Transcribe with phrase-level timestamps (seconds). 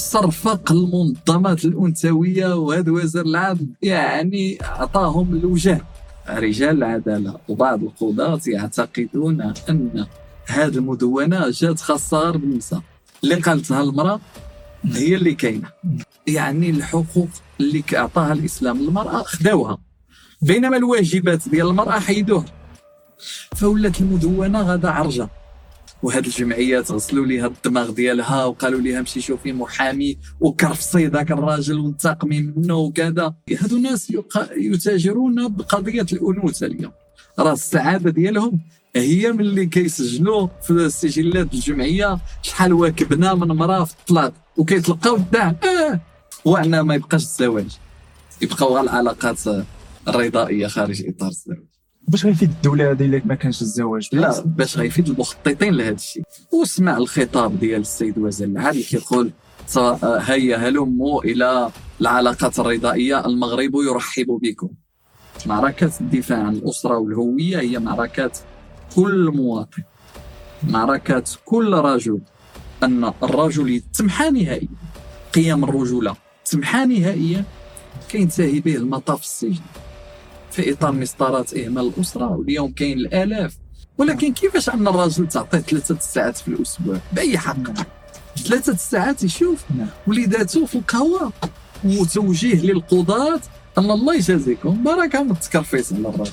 [0.00, 3.66] صرفق المنظمات الأنثوية وهذا وزير العدل.
[3.82, 5.80] يعني أعطاهم الوجه.
[6.28, 10.06] رجال العدالة وبعض القضاة يعتقدون أن
[10.46, 12.80] هذه المدونة جات خاصه بالنساء
[13.24, 14.20] اللي قالتها المرأة
[14.84, 15.68] هي اللي كاينة.
[16.26, 17.28] يعني الحقوق
[17.60, 19.78] اللي اعطاها الإسلام للمرأة خداوها
[20.42, 22.44] بينما الواجبات ديال المرأة حيدوها.
[23.56, 25.28] فولات المدونة غدا عرجة.
[26.02, 32.40] وهاد الجمعيات غسلوا ليها الدماغ ديالها وقالوا ليها مشي شوفي محامي وكرفصي ذاك الراجل وانتقمي
[32.40, 33.34] منه وكذا.
[33.60, 34.12] هادو الناس
[34.56, 36.92] يتاجرون بقضية الأنوثة اليوم.
[37.38, 38.60] راه السعادة ديالهم
[38.96, 45.56] هي ملي كيسجلوا في السجلات الجمعية شحال واكبنا من مراه في الطلاق وكيتلقاو الدعم.
[45.64, 46.00] آه!
[46.44, 47.78] وعنا ما يبقاش الزواج.
[48.42, 49.38] يبقاو غير العلاقات
[50.08, 51.69] الرضائية خارج إطار الزواج.
[52.10, 56.96] باش غيفيد الدولة هذه الا ما كانش الزواج؟ لا باش غيفيد المخططين لهذا الشيء وسمع
[56.96, 59.30] الخطاب ديال السيد وزير العدل كيقول
[60.02, 64.68] هيا هلموا إلى العلاقات الرضائية المغرب يرحب بكم.
[65.46, 68.32] معركة الدفاع عن الأسرة والهوية هي معركة
[68.96, 69.82] كل مواطن.
[70.62, 72.20] معركة كل رجل.
[72.82, 74.68] أن الرجل تمحى نهائيا
[75.34, 77.44] قيم الرجولة تمحى نهائيا
[78.08, 79.62] كينتهي به المطاف السجن.
[80.52, 83.56] في إطار مسطرات إهمال الأسرة واليوم كاين الآلاف.
[83.98, 87.56] ولكن كيفاش ان الرجل تعطيه ثلاثة ساعات في الأسبوع؟ بأي حق؟
[88.38, 89.64] ثلاثة ساعات يشوف
[90.06, 91.32] وليداته في القهوة.
[91.84, 93.40] وتوجيه للقضاة
[93.78, 94.84] أن الله يجازيكم.
[94.84, 96.32] بركه من التكرفيس على الراجل.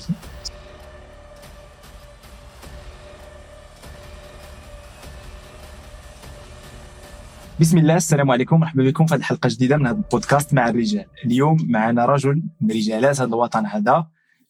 [7.60, 8.60] بسم الله السلام عليكم.
[8.60, 11.04] مرحبا بكم في هذه الحلقة جديدة من هذا البودكاست مع الرجال.
[11.24, 14.06] اليوم معنا رجل من رجالات هذا الوطن هذا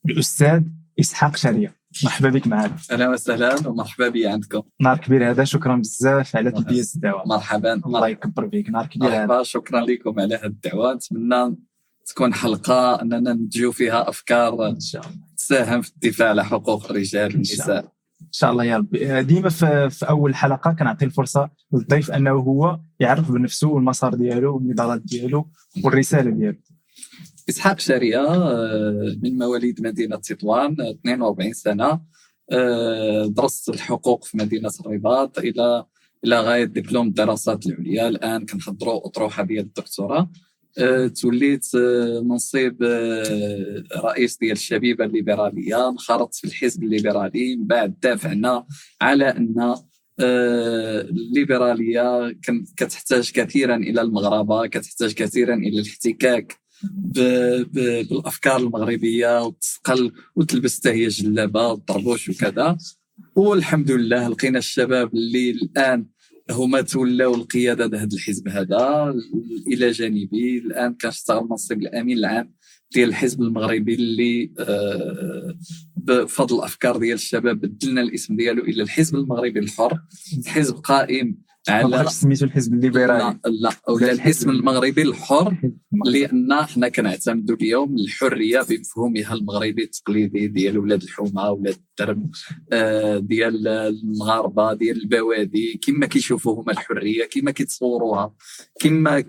[0.08, 0.62] الأستاذ
[1.00, 2.76] إسحاق شريه مرحبا بك معنا.
[2.90, 4.62] أهلا وسهلا ومرحبا بي عندكم.
[4.80, 7.22] نهار كبير هذا شكرا بزاف على تلبيه الدعوة.
[7.26, 7.72] مرحبا.
[7.74, 10.94] الله يكبر بك نهار كبير مرحبا شكرا لكم على هذه الدعوة.
[10.94, 11.56] نتمنى
[12.06, 15.18] تكون حلقة أننا نتجو فيها أفكار إن شاء الله.
[15.36, 17.92] تساهم في الدفاع على حقوق الرجال والنساء.
[18.22, 19.22] إن شاء الله يا ربي.
[19.22, 25.02] ديما في, في أول حلقة كنعطي الفرصة للضيف أنه هو يعرف بنفسه والمسار ديالو والنضالات
[25.02, 25.50] ديالو
[25.84, 26.58] والرسالة ديالو.
[27.48, 32.00] إسحاق شارية آه، من مواليد مدينة تطوان 42 سنة
[32.52, 35.84] آه، درست الحقوق في مدينة الرباط إلى
[36.24, 38.08] إلى غاية دبلوم الدراسات العليا.
[38.08, 40.18] الآن كنحضروا أطروحة ديال الدكتوراه.
[40.18, 40.30] آه،
[41.20, 48.66] توليت آه، منصب آه، رئيس ديال الشبيبة الليبرالية انخرطت في الحزب الليبرالي من بعد دافعنا
[49.00, 49.74] على أن
[50.20, 52.36] الليبرالية
[52.76, 56.56] كتحتاج كثيرا إلى المغاربه كتحتاج كثيرا إلى الاحتكاك
[57.72, 62.78] بالأفكار المغربية وتسقل وتلبس هي جلابة والطربوش وكذا.
[63.34, 66.06] والحمد لله لقينا الشباب اللي الآن
[66.50, 69.14] هما تولاو القيادة هذا الحزب هذا
[69.66, 70.58] إلى جانبي.
[70.58, 72.52] الآن كنشتغل منصب الأمين العام
[72.94, 75.58] ديال الحزب المغربي اللي آه،
[75.96, 80.00] بفضل الأفكار ديال الشباب بدلنا الاسم ديالو إلى الحزب المغربي الحر.
[80.46, 81.38] حزب قائم
[81.68, 83.18] على سميتو الحزب الليبرالي.
[83.18, 85.56] لا لا ولا الحزب المغربي الحر
[86.04, 92.30] لأن حنا كنعتمدوا اليوم الحرية بمفهومها المغربي التقليدي ديال ولاد الحومة ولاد الدرب
[92.72, 95.80] آه، ديال المغاربة ديال البوادي.
[95.86, 98.34] كما كيشوفوا هما الحرية كما كيتصوروها
[98.80, 99.20] كما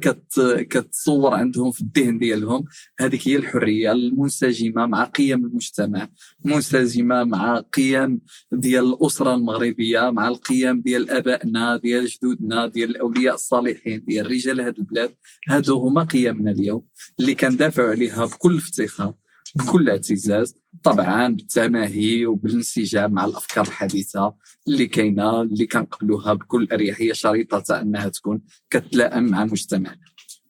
[0.70, 2.66] كتصور عندهم في الذهن ديالهم
[3.00, 6.10] هذيك هي الحرية المنسجمة مع قيم المجتمع
[6.46, 8.20] منسجمة مع قيم
[8.52, 12.29] ديال الأسرة المغربية مع القيم ديال آبائنا ديال جدودنا.
[12.74, 15.16] ديال الأولياء الصالحين ديال رجال هذا البلاد
[15.50, 16.86] هادو هما قيمنا اليوم
[17.20, 19.14] اللي كندافعوا عليها بكل افتخار
[19.56, 24.34] بكل اعتزاز طبعا بالتماهي وبالانسجام مع الأفكار الحديثة
[24.68, 30.00] اللي كاينة اللي كنقبلوها بكل أريحية شريطة أنها تكون كتلائم مع مجتمعنا.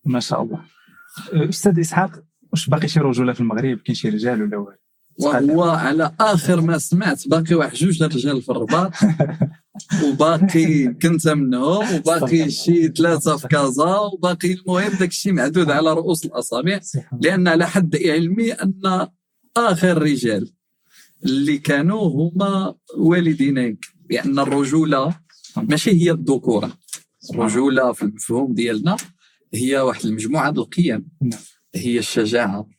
[0.05, 0.61] ما شاء الله.
[1.33, 4.77] أستاذ إسحاق واش باقي شي رجولة في المغرب كاين شي رجال ولا؟
[5.19, 8.91] وهو على آخر ما سمعت باقي واحد جوج رجال في الرباط
[10.03, 16.25] وباقي كنت منهم وباقي شي ثلاثة في كازا وباقي المهم داك الشيء معدود على رؤوس
[16.25, 16.79] الاصابع
[17.21, 19.07] لأن على حد علمي أن
[19.57, 20.51] آخر رجال
[21.25, 25.15] اللي كانوا هما والدينيك لأن الرجولة
[25.57, 26.77] ماشي هي الذكورة.
[27.33, 28.97] الرجولة في المفهوم ديالنا
[29.53, 31.09] هي واحد المجموعة القيم.
[31.21, 31.39] نعم.
[31.75, 32.69] هي الشجاعة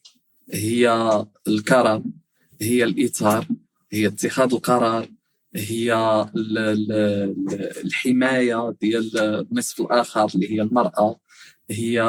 [0.53, 2.05] هي الكرم
[2.61, 3.49] هي الإطار
[3.93, 5.09] هي اتخاذ القرار.
[5.57, 5.95] هي
[7.85, 11.21] الحماية ديال النصف الآخر اللي هي المرأة
[11.71, 12.03] هي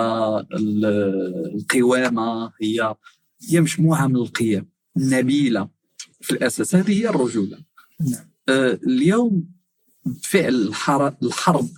[1.56, 2.96] القوامة هي
[3.50, 4.66] هي مجموعه من القيم
[4.98, 5.70] النبيله
[6.22, 7.58] في الأساس هذه هي الرجولة
[8.00, 8.30] نعم.
[8.50, 9.46] آه اليوم
[10.24, 10.74] فعل
[11.24, 11.70] الحرب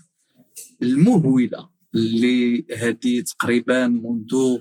[0.81, 4.59] المهولة اللي هذه تقريبا منذ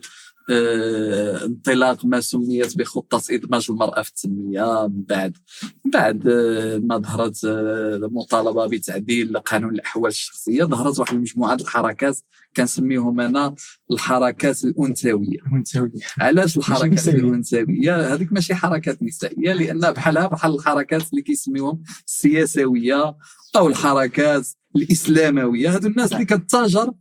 [1.45, 5.37] انطلاق ما سميت بخطة إدماج المرأة في التنمية من بعد
[5.85, 12.19] من بعد آه، ما ظهرت آه، المطالبة بتعديل قانون الأحوال الشخصية ظهرت واحد المجموعة الحركات
[12.57, 13.55] كنسميهم أنا
[13.91, 15.39] الحركات الأنثوية.
[15.53, 17.09] منتوي علاش الحركات.
[17.09, 23.17] الأنثوية؟ هذيك ماشي حركات نسائية لأنها بحالها بحال الحركات اللي كيسميوهم السياسوية
[23.57, 25.75] أو الحركات الإسلاموية.
[25.75, 26.93] هادو الناس اللي كتتاجر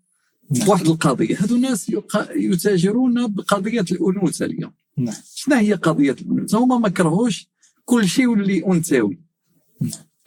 [0.51, 1.35] بواحد القضية.
[1.39, 4.71] هادو الناس يق- يتاجرون بقضية الأنوثة اليوم.
[4.97, 5.15] نعم.
[5.35, 7.47] شنو هي قضية الأنوثة؟ هما ما كرهوش
[7.85, 9.19] كل شيء يولي أنثوي.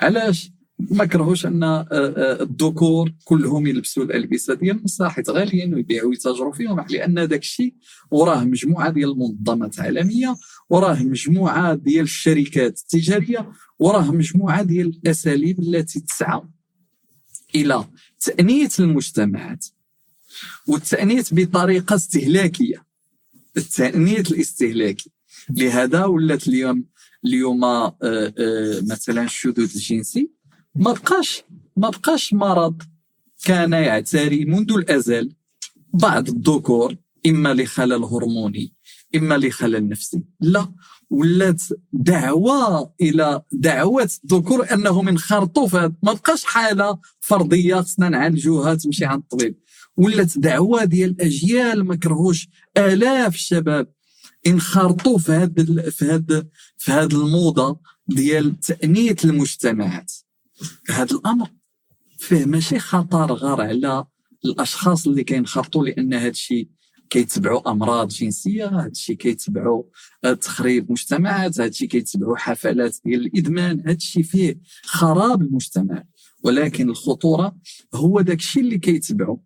[0.01, 7.15] علاش؟ ما كرهوش أن الذكور كلهم يلبسوا الألبسة ديال حيت غاليين ويبيعوا ويتاجروا فيهم لأن
[7.15, 7.75] داك الشيء
[8.11, 10.35] وراه مجموعة ديال المنظمات عالمية
[10.71, 16.43] وراه مجموعة ديال الشركات التجارية وراه مجموعة ديال الأساليب التي تسعى
[17.55, 17.85] إلى
[18.21, 19.67] تانيه المجتمعات.
[20.67, 22.85] والتانيه بطريقة استهلاكية.
[23.57, 25.11] التانيه الاستهلاكي.
[25.51, 26.85] لهذا ولات اليوم
[27.25, 30.31] اليوم آه، آه، مثلا الشذوذ الجنسي.
[30.75, 31.43] ما بقاش
[31.77, 32.83] ما بقاش مرض
[33.45, 35.33] كان يعتري منذ الأزل
[35.95, 36.97] بعض الذكور
[37.27, 38.75] إما لخلل هرموني
[39.17, 40.23] إما لخلل نفسي.
[40.41, 40.73] لا
[41.11, 44.67] ولات دعوة إلى دعوة الذكور
[45.69, 49.59] في هذا ما بقاش حالة فرضية خصنا نعالجوها تمشي عند الطبيب.
[49.97, 53.89] ولات دعوة ديال أجيال ما كرهوش آلاف الشباب
[54.47, 56.47] انخرطوا في هذا في هذا
[56.77, 60.13] في هذه الموضة ديال تأنية المجتمعات.
[60.91, 61.49] هذا الأمر
[62.19, 64.05] فيه ماشي خطر غير على
[64.45, 66.69] الأشخاص اللي كينخرطوا لأن هذا الشيء
[67.11, 69.83] كيتبعوا أمراض جنسية هذا الشيء كيتبعوا
[70.41, 76.05] تخريب مجتمعات هذا الشيء كيتبعوا حفلات ديال الإدمان هذا الشيء فيه خراب المجتمع.
[76.43, 77.57] ولكن الخطورة
[77.95, 79.37] هو داك الشيء اللي كيتبعوا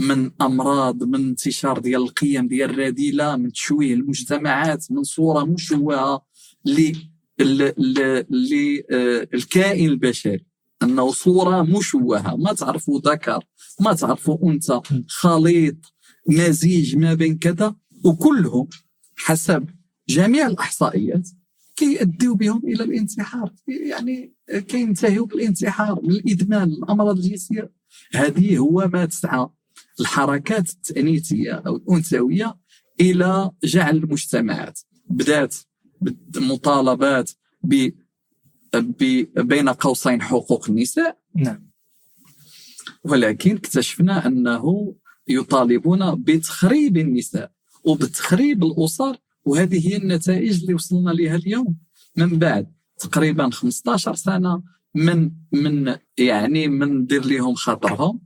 [0.00, 6.26] من أمراض من انتشار ديال القيم ديال الرذيلة من تشويه المجتمعات من صورة مشوهة
[9.40, 10.46] للكائن البشري.
[10.82, 13.44] أنه صورة مشوهة ما تعرفوا ذكر
[13.80, 15.76] ما تعرفوا أنثى خليط
[16.28, 17.74] مزيج ما بين كذا.
[18.04, 18.68] وكلهم
[19.16, 19.70] حسب
[20.08, 21.28] جميع الأحصائيات
[21.76, 23.52] كيؤديو بهم إلى الانتحار.
[23.68, 24.34] يعني
[24.68, 27.72] كينتهيوا بالانتحار من الإدمان الأمراض الجنسية.
[28.14, 29.48] هذه هو ما تسعى
[30.00, 32.56] الحركات التأنيثية أو الأنثوية
[33.00, 34.80] إلى جعل المجتمعات.
[35.08, 35.56] بدات
[36.36, 37.30] مطالبات
[37.62, 37.90] ب
[39.36, 41.18] بين قوسين حقوق النساء.
[41.34, 41.70] نعم.
[43.04, 44.94] ولكن اكتشفنا أنه
[45.28, 47.50] يطالبون بتخريب النساء
[47.84, 51.76] وبتخريب الأسر وهذه هي النتائج اللي وصلنا لها اليوم.
[52.16, 54.62] من بعد تقريبا 15 سنة
[54.94, 58.20] من من يعني من دير لهم خاطرهم.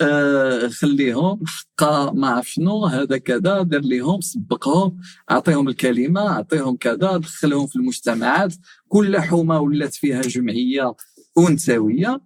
[0.00, 5.00] آه خليهم حقا ما عرف شنو هذا كذا دير لهم سبقهم
[5.30, 8.54] أعطيهم الكلمة أعطيهم كذا دخلهم في المجتمعات
[8.88, 10.94] كل حومة ولات فيها جمعية
[11.38, 12.20] أنثوية.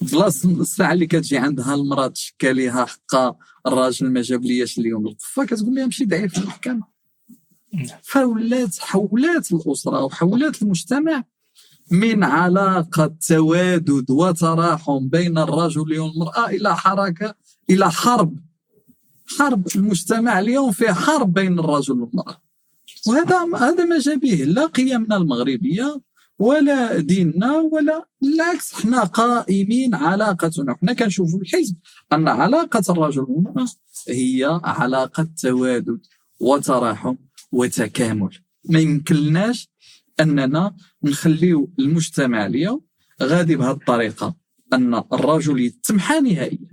[0.00, 3.36] بلاص الساعة اللي كتجي عندها المراه تشكى ليها حقا
[3.66, 6.94] الراجل ما جاب لياش اليوم القفة كتقول لها مشي دعي في المحكمة.
[8.02, 11.24] فولات حولات الأسرة وحولات المجتمع.
[11.90, 17.34] من علاقة توادد وتراحم بين الرجل والمرأة إلى حركة
[17.70, 18.36] إلى حرب.
[19.38, 22.42] حرب المجتمع اليوم فيه حرب بين الرجل والمرأة.
[23.06, 24.44] وهذا هذا ما جا به.
[24.44, 26.00] لا قيمنا المغربية
[26.38, 30.72] ولا ديننا ولا بالعكس إحنا قائمين علاقتنا.
[30.72, 31.76] إحنا كنشوفوا الحزب
[32.12, 33.66] أن علاقة الرجل والمرأة
[34.08, 36.00] هي علاقة توادد
[36.40, 37.14] وتراحم
[37.52, 38.38] وتكامل.
[38.64, 39.68] ما يمكنناش
[40.20, 42.80] أننا نخليو المجتمع اليوم
[43.22, 44.36] غادي بهذه الطريقة
[44.72, 46.68] أن الرجل يتمحى نهائيا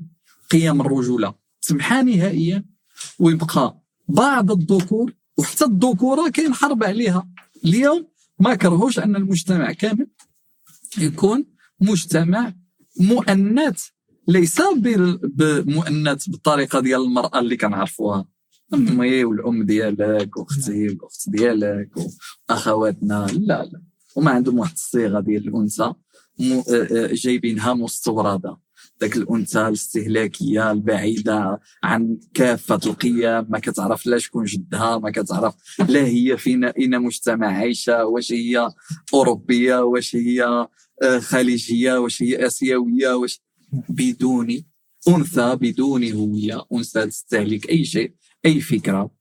[0.51, 2.65] قيم الرجولة تمحى نهائيا
[3.19, 7.29] ويبقى بعض الذكور وحتى الذكورة كاين حرب عليها.
[7.65, 8.07] اليوم
[8.39, 10.07] ما كرهوش أن المجتمع كامل
[10.98, 11.45] يكون
[11.79, 12.53] مجتمع
[13.00, 13.88] مؤنث
[14.27, 14.62] ليس
[15.24, 18.25] بمؤنث بالطريقة ديال المرأة اللي كنعرفوها.
[18.74, 21.90] أمي والأم ديالك وأختي والأخت ديالك
[22.50, 23.28] وأخواتنا.
[23.34, 23.82] لا لا.
[24.18, 25.94] هما عندهم واحد الصيغة ديال الأنثى.
[27.13, 28.58] جايبينها مستوردة.
[29.01, 33.46] ذاك الأنثى الاستهلاكية البعيدة عن كافة القيم.
[33.50, 35.56] ما كتعرف لا شكون جدها ما كتعرف
[35.90, 38.72] لا هي فينا اين مجتمع عايشة واش هي
[39.13, 40.68] أوروبية واش هي
[41.20, 43.42] خليجية واش هي آسيوية واش
[43.90, 44.63] بدون
[45.08, 46.66] أنثى بدون هوية.
[46.74, 48.13] أنثى تستهلك أي شيء.
[48.45, 49.12] أي فكرة.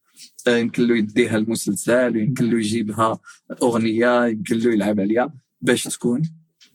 [0.48, 3.20] آه، يمكن له يديها المسلسل يمكن له يجيبها
[3.62, 5.34] أغنية يمكن له يلعب عليها.
[5.60, 6.22] باش تكون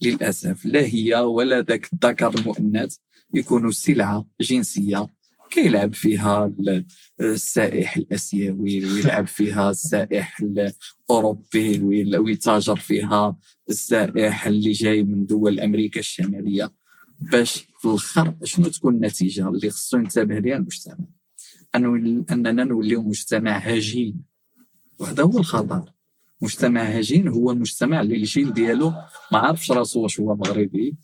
[0.01, 2.95] للأسف لا هي ولا ذاك الذكر المؤنث
[3.33, 5.07] يكونوا سلعة جنسية
[5.49, 6.85] كيلعب فيها ال-
[7.21, 11.79] السائح الأسيوي ويلعب فيها السائح الأوروبي
[12.17, 13.37] ويتاجر فيها
[13.69, 16.73] السائح اللي جاي من دول أمريكا الشمالية.
[17.19, 20.97] باش في الآخر شنو تكون النتيجة اللي خصو ينتبه ليها المجتمع؟
[21.75, 24.21] أننا نوليو مجتمع هجين
[24.99, 25.91] وهذا هو الخطر.
[26.41, 28.89] مجتمع هجين هو المجتمع اللي الجيل ديالو
[29.31, 30.95] ما عارفش راسو واش هو مغربي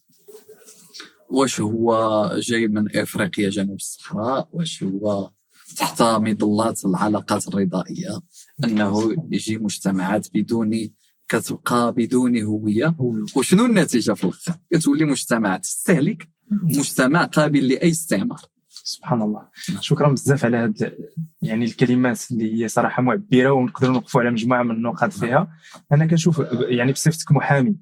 [1.30, 5.32] واش هو جاي من إفريقيا جنوب الصحراء واش هو
[5.78, 8.22] تحت مظلات العلاقات الرضائية.
[8.64, 10.90] أنه يجي مجتمعات بدون
[11.28, 12.96] كتبقى بدون هوية.
[13.36, 18.42] وشنو النتيجة في الآخر؟ كتولي مجتمع تستهلك مجتمع قابل لأي استعمار.
[18.84, 19.42] سبحان الله.
[19.80, 20.96] شكرا بزاف على هاد
[21.42, 25.48] يعني الكلمات اللي هي صراحة معبرة ونقدروا نوقفوا على مجموعة من النقاط فيها.
[25.92, 27.76] أنا كنشوف يعني بصفتك محامي.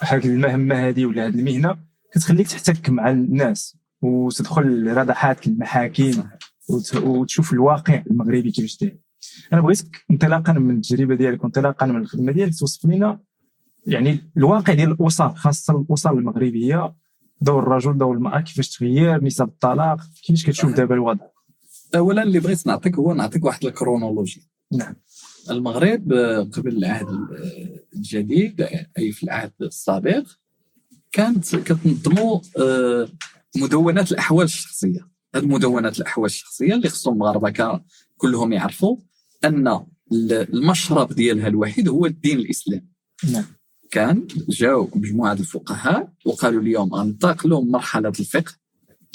[0.00, 1.76] هذه المهمه هذه ولا هذه المهنة
[2.14, 6.10] كتخليك تحتك مع الناس وتدخل لرضاحات المحاكم
[6.70, 8.98] وت- وتشوف الواقع المغربي كيفاش داير.
[9.52, 13.20] أنا بغيتك انطلاقا من التجربة ديالك وانطلاقا من الخدمة ديالك توصف لنا
[13.86, 16.94] يعني الواقع ديال الأسر خاصة الأسر المغربية
[17.42, 21.26] دور الرجل دور المرأة كيفاش تغير نسب الطلاق كيفاش كتشوف دابا الوضع؟
[21.96, 24.48] اولا اللي بغيت نعطيك هو نعطيك واحد الكرونولوجي.
[24.72, 24.94] نعم.
[25.50, 27.06] المغرب آه، قبل العهد
[27.94, 28.60] الجديد
[28.98, 30.26] أي في العهد السابق
[31.12, 33.08] كانت كتنظموا آه،
[33.56, 35.08] مدونات الأحوال الشخصية.
[35.34, 37.80] هذه مدونات الأحوال الشخصية اللي خصهم المغاربه
[38.16, 38.96] كلهم يعرفوا
[39.44, 42.88] أن ال- المشرب ديالها الوحيد هو الدين الإسلامي.
[43.32, 43.44] نعم.
[43.92, 48.52] كان جاو مجموعة الفقهاء وقالوا اليوم غننتقلوا من مرحله الفقه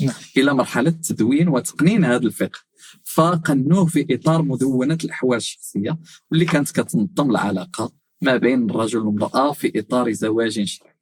[0.01, 0.13] نعم.
[0.37, 2.59] إلى مرحلة تدوين وتقنين هذا الفقه.
[3.03, 5.99] فقنوه في إطار مدونة الأحوال الشخصية
[6.31, 7.91] واللي كانت كتنظم العلاقة
[8.21, 10.93] ما بين الرجل والمرأة في إطار زواج شرعي.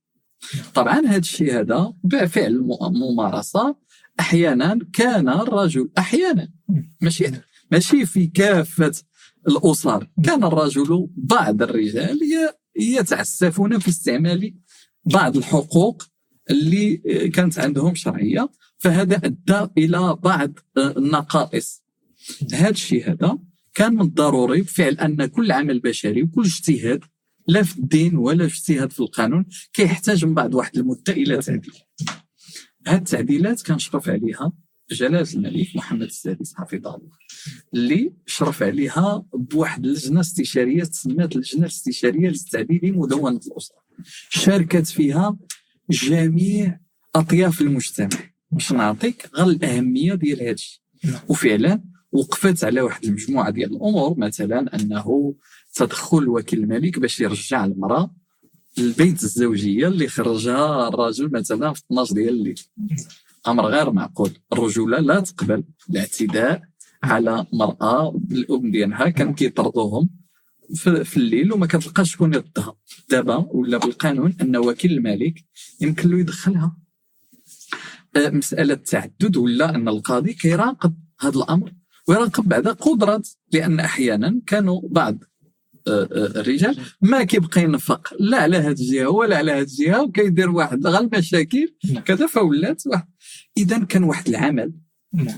[0.74, 3.76] طبعا هذا الشيء هذا بفعل ممارسة
[4.20, 6.50] أحيانا كان الرجل أحيانا.
[7.02, 7.26] ماشي
[7.72, 8.92] ماشي في كافة
[9.48, 10.08] الأسر.
[10.24, 12.20] كان الرجل بعض الرجال
[12.80, 14.54] يتعسفون في استعمال
[15.06, 16.04] بعض الحقوق
[16.50, 16.98] اللي
[17.34, 21.84] كانت عندهم شرعية فهذا أدى إلى بعض النقائص.
[22.54, 23.38] هذا الشيء هذا
[23.74, 27.04] كان من الضروري بفعل أن كل عمل بشري وكل اجتهاد
[27.48, 31.74] لا في الدين ولا اجتهاد في القانون كيحتاج من بعد واحد المدة إلى تعديل.
[32.88, 34.54] هذه التعديلات كان شرف عليها
[34.92, 37.12] جلاله الملك محمد السادس حفظه الله
[37.74, 43.78] اللي شرف عليها بواحد اللجنة استشارية تسمات اللجنة الاستشارية لتعديل مدونة الأسرة.
[44.30, 45.38] شاركت فيها
[45.90, 46.80] جميع
[47.16, 48.20] أطياف المجتمع.
[48.52, 50.82] باش نعطيك غير الأهمية ديال هذا الشيء.
[51.04, 51.20] نعم.
[51.28, 55.36] وفعلا وقفت على واحد المجموعة ديال الأمور مثلا أنه
[55.74, 58.16] تدخل وكيل الملك باش يرجع المرأة
[58.78, 62.60] البيت الزوجية اللي خرجها الرجل مثلا في 12 ديال الليل.
[63.48, 64.32] أمر غير معقول.
[64.54, 66.62] الرجولة لا تقبل الاعتداء
[67.04, 69.10] على مرأة بالام ديالها.
[69.10, 70.10] كان كيطردوهم
[70.76, 72.76] في, في الليل وما كتلقاش شكون يردها
[73.10, 75.46] دابا ولا بالقانون أن وكيل الملك
[75.82, 76.78] يمكن له يدخلها.
[78.16, 81.72] آه، مسألة تعدد ولا أن القاضي كيراقب هذا الأمر
[82.08, 85.24] ويراقب بعد قدرة لأن أحيانا كانوا بعض
[85.88, 90.50] آه، آه، الرجال ما كيبقى ينفق لا على هذه الجهة ولا على هذه الجهة وكيدير
[90.50, 91.76] واحد غير المشاكل.
[91.94, 92.04] نعم.
[92.04, 93.08] كذا فولات واحد
[93.58, 94.74] اذا كان واحد العمل.
[95.14, 95.38] نعم.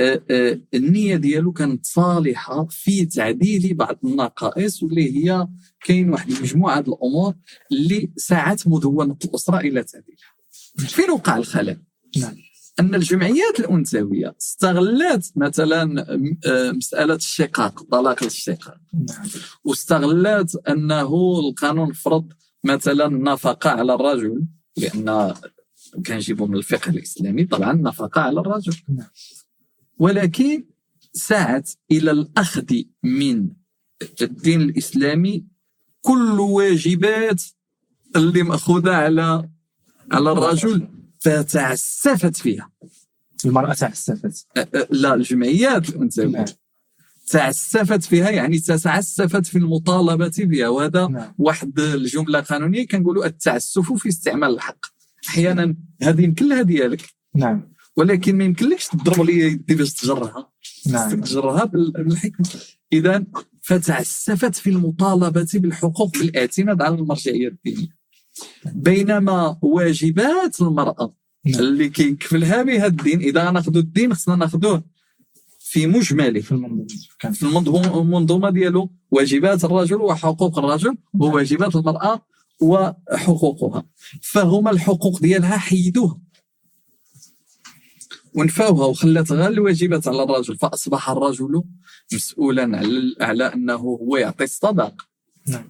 [0.00, 5.48] آه، آه، النية ديالو كانت صالحة في تعديل بعض النقائص واللي هي
[5.84, 7.34] كاين واحد المجموعه د الأمور
[7.72, 10.32] اللي ساعات مدونة الأسرة إلى تعديلها.
[10.76, 11.82] فين وقع الخلل؟
[12.16, 12.34] نعم.
[12.80, 16.06] أن الجمعيات الأنثوية استغلت مثلا
[16.46, 18.78] آه، مسألة الشقاق طلاق الشقاق.
[18.94, 19.28] نعم.
[19.64, 22.32] واستغلت أنه القانون فرض
[22.64, 24.44] مثلا النفقه على الرجل
[24.76, 25.34] لأن
[26.06, 28.76] كنجيبوا من الفقه الإسلامي طبعا النفقه على الرجل.
[29.98, 30.64] ولكن
[31.12, 33.48] سعت إلى الأخذ من
[34.22, 35.46] الدين الإسلامي
[36.00, 37.42] كل واجبات
[38.16, 39.48] اللي مأخوذة على
[40.12, 40.88] على الرجل
[41.20, 42.70] فتعسفت فيها.
[43.44, 44.46] المرأة تعسفت.
[44.90, 46.44] لا الجمعيات الانثويه نعم.
[47.26, 51.34] تعسفت فيها يعني تعسفت في المطالبة بها وهذا نعم.
[51.38, 54.86] واحد الجملة قانونية كنقولوا التعسف في استعمال الحق.
[55.28, 57.02] أحيانا هذه يمكن لها ديالك.
[57.34, 57.72] نعم.
[57.96, 60.50] ولكن ما يمكنلكش تضرب لي يدي باش تجرها.
[60.86, 61.20] نعم.
[61.20, 62.46] تجرها بال- بالحكمة.
[62.92, 63.24] إذا
[63.62, 67.88] فتعسفت في المطالبة بالحقوق بالاعتماد على المرجعية الدينية
[68.66, 71.14] بينما واجبات المرأة
[71.46, 71.60] نعم.
[71.60, 74.84] اللي كيكفلها بها الدين إذا ناخذوا الدين خصنا ناخذوه
[75.58, 76.86] في مجمله في المنظومة.
[77.32, 82.26] في المنظومه المنظومة ديالو واجبات الرجل وحقوق الرجل وواجبات المرأة
[82.62, 83.84] وحقوقها.
[84.22, 86.20] فهما الحقوق ديالها حيدوها.
[88.34, 90.56] ونفاوها وخلات غير الواجبات على الرجل.
[90.58, 91.62] فأصبح الرجل
[92.12, 94.94] مسؤولا على على أنه هو يعطي الصدق
[95.48, 95.68] نعم.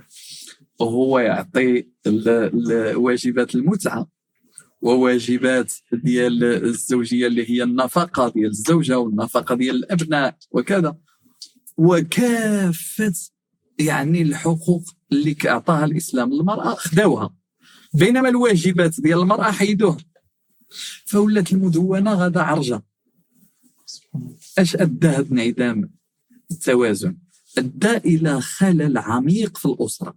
[0.81, 1.87] وهو يعطي
[2.97, 4.09] واجبات المتعة.
[4.83, 10.97] وواجبات ديال الزوجية اللي هي النفقة ديال الزوجة والنفقة ديال الأبناء وكذا.
[11.77, 13.13] وكافة
[13.87, 17.35] يعني الحقوق اللي اعطاها الإسلام للمرأة خداوها
[17.95, 19.97] بينما الواجبات ديال المرأة حيدوها.
[21.07, 22.83] فولات المدونة غدا عرجة.
[24.59, 25.91] أش أدى هذا انعدام
[26.51, 27.17] التوازن؟
[27.59, 30.15] أدى إلى خلل عميق في الأسرة.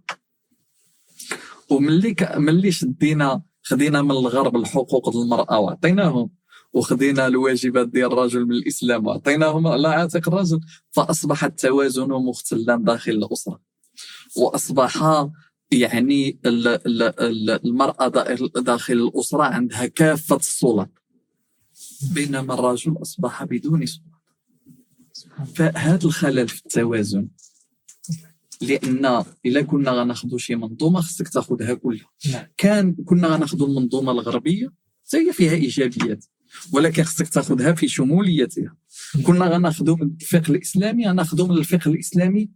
[1.70, 2.36] وملي ك...
[2.36, 6.30] ملي شدينا خدينا من الغرب الحقوق ديال المراه وعطيناهم
[6.76, 13.60] وخدينا الواجبات ديال الرجل من الإسلام وعطيناهم على عاتق الرجل فأصبح التوازن مختلا داخل الأسرة.
[14.36, 15.26] وأصبح
[15.70, 20.90] يعني ال- ال- ال- المرأة دا- داخل الأسرة عندها كافة السلط
[22.14, 24.16] بينما الرجل أصبح بدون سلطة.
[25.54, 27.28] فهذا الخلل في التوازن.
[28.62, 32.06] لأن إلا كنا غناخذوا شي منظومة خصك تاخذها كلها.
[32.32, 32.46] نعم.
[32.56, 34.72] كان كنا غناخذوا المنظومه الغربية
[35.06, 36.24] حتى هي فيها إيجابيات.
[36.72, 38.76] ولكن خصك تاخذها في شموليتها.
[39.22, 42.50] كنا غناخذوا من الفقه الإسلامي غناخذوا من الفقه الإسلامي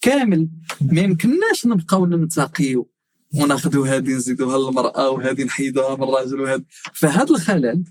[0.00, 0.48] كامل.
[0.80, 2.90] ما يمكنناش نبقاو ننتقيو.
[3.34, 7.84] وناخذوا هذه نزيدوها للمرأة وهذه نحيدوها من الرجل وهذا فهذا الخلل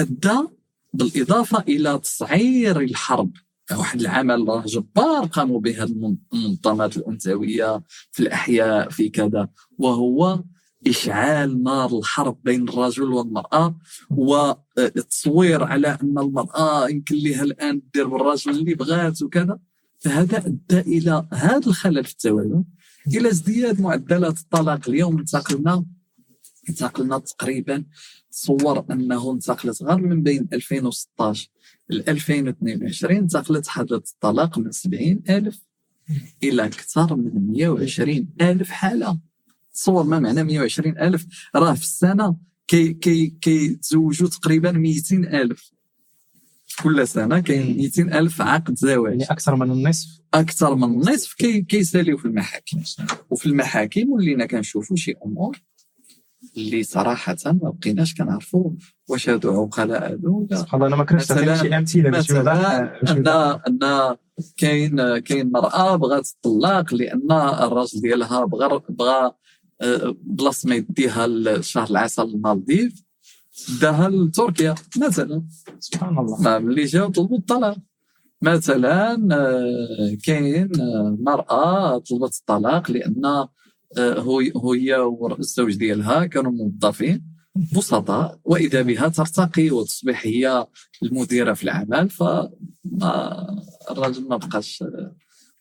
[0.00, 0.38] أدى
[0.94, 3.32] بالإضافة إلى تصعير الحرب.
[3.70, 7.82] واحد العمل راه جبار قاموا به المنظمات الأنثوية
[8.12, 9.48] في الأحياء في كذا.
[9.78, 10.42] وهو
[10.86, 13.76] إشعال نار الحرب بين الرجل والمرأة
[14.10, 19.58] والتصوير على أن المرأة يمكن لها الآن دير بالرجل اللي بغات وكذا
[19.98, 22.64] فهذا أدى إلى هذا الخلل في التوازن
[23.06, 24.88] إلى ازدياد معدلات الطلاق.
[24.88, 25.84] اليوم انتقلنا
[26.68, 27.84] انتقلنا تقريبا
[28.32, 31.48] تصور أنه انتقلت غير من بين 2016
[31.90, 35.60] ل 2022 انتقلت حالة الطلاق من 70 ألف
[36.42, 39.18] إلى أكثر من 120 ألف حالة.
[39.74, 41.26] تصور ما معنى 120 ألف
[41.56, 42.36] راه في السنة
[42.68, 45.70] كي كي كيتزوجوا تقريبا 200 ألف.
[46.82, 49.12] كل سنة كاين 200 ألف عقد زواج.
[49.12, 50.20] يعني أكثر من النصف.
[50.34, 52.82] أكثر من النصف كي كيساليو في المحاكم.
[53.30, 55.58] وفي المحاكم ولينا كنشوفوا شي أمور
[56.56, 58.70] اللي صراحة ما بقيناش كنعرفوا
[59.08, 63.28] واش هادو عقلاء هادو ولا سبحان الله أنا ما كنتش شي أمثلة باش مثلا أن.
[63.82, 64.16] أن
[64.56, 69.32] كاين كاين مرأة بغات تطلق لأن الراجل ديالها بغى بغى
[70.22, 73.04] بلاصة ما يديها لشهر العسل المالديف
[73.80, 75.42] داها لتركيا مثلا.
[75.78, 76.58] سبحان الله.
[76.58, 77.76] ملي جاو طلبوا الطلاق.
[78.42, 83.48] مثلا آه، كاين آه، مرأة طلبت الطلاق لأن آه،
[84.56, 87.24] هو هي والزوج ديالها كانوا موظفين
[87.76, 90.66] بسطاء وإذا بها ترتقي وتصبح هي
[91.02, 94.84] المديرة في العمل فما الراجل ما بقاش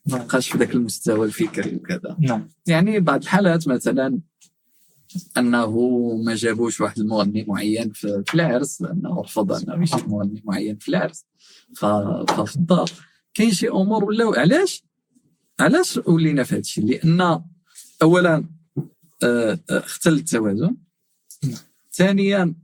[0.09, 2.17] ما بقاش في ذاك المستوى الفكري وكذا.
[2.19, 2.49] نعم.
[2.67, 4.19] يعني بعض الحالات مثلا
[5.37, 5.71] أنه
[6.25, 11.25] ما جابوش واحد المغني معين في, العرس لأنه رفض انه يجيب مغني معين في العرس.
[11.75, 12.91] ففي الدار
[13.33, 14.83] كاين شي أمور ولاو علاش؟
[15.59, 17.41] علاش ولينا في هذا الشيء لأن
[18.01, 18.45] اولا
[19.23, 20.75] آه، آه، اختل التوازن.
[21.93, 22.55] ثانيا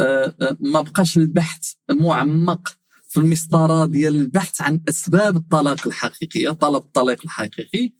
[0.00, 2.76] آه، آه، ما بقاش البحث معمق
[3.12, 7.92] في المسطرة ديال البحث عن أسباب الطلاق الحقيقيه طلب الطلاق الحقيقي.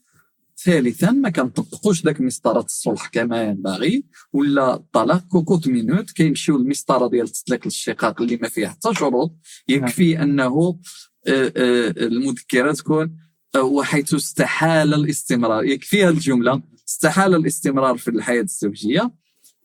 [0.63, 6.11] ثالثا ما كنطبقوش ذاك مسطرة الصلح كما ينبغي ولا الطلاق cocotte minute.
[6.11, 9.35] كيمشيو للمسطرة ديال تطليق الشقاق اللي ما فيها حتى شروط.
[9.67, 10.79] يكفي أنه
[11.27, 13.17] آه، آه، المذكرة تكون
[13.55, 15.63] آه، وحيث استحال الاستمرار.
[15.63, 16.61] يكفي هذه الجملة.
[16.89, 19.11] استحال الاستمرار في الحياة الزوجية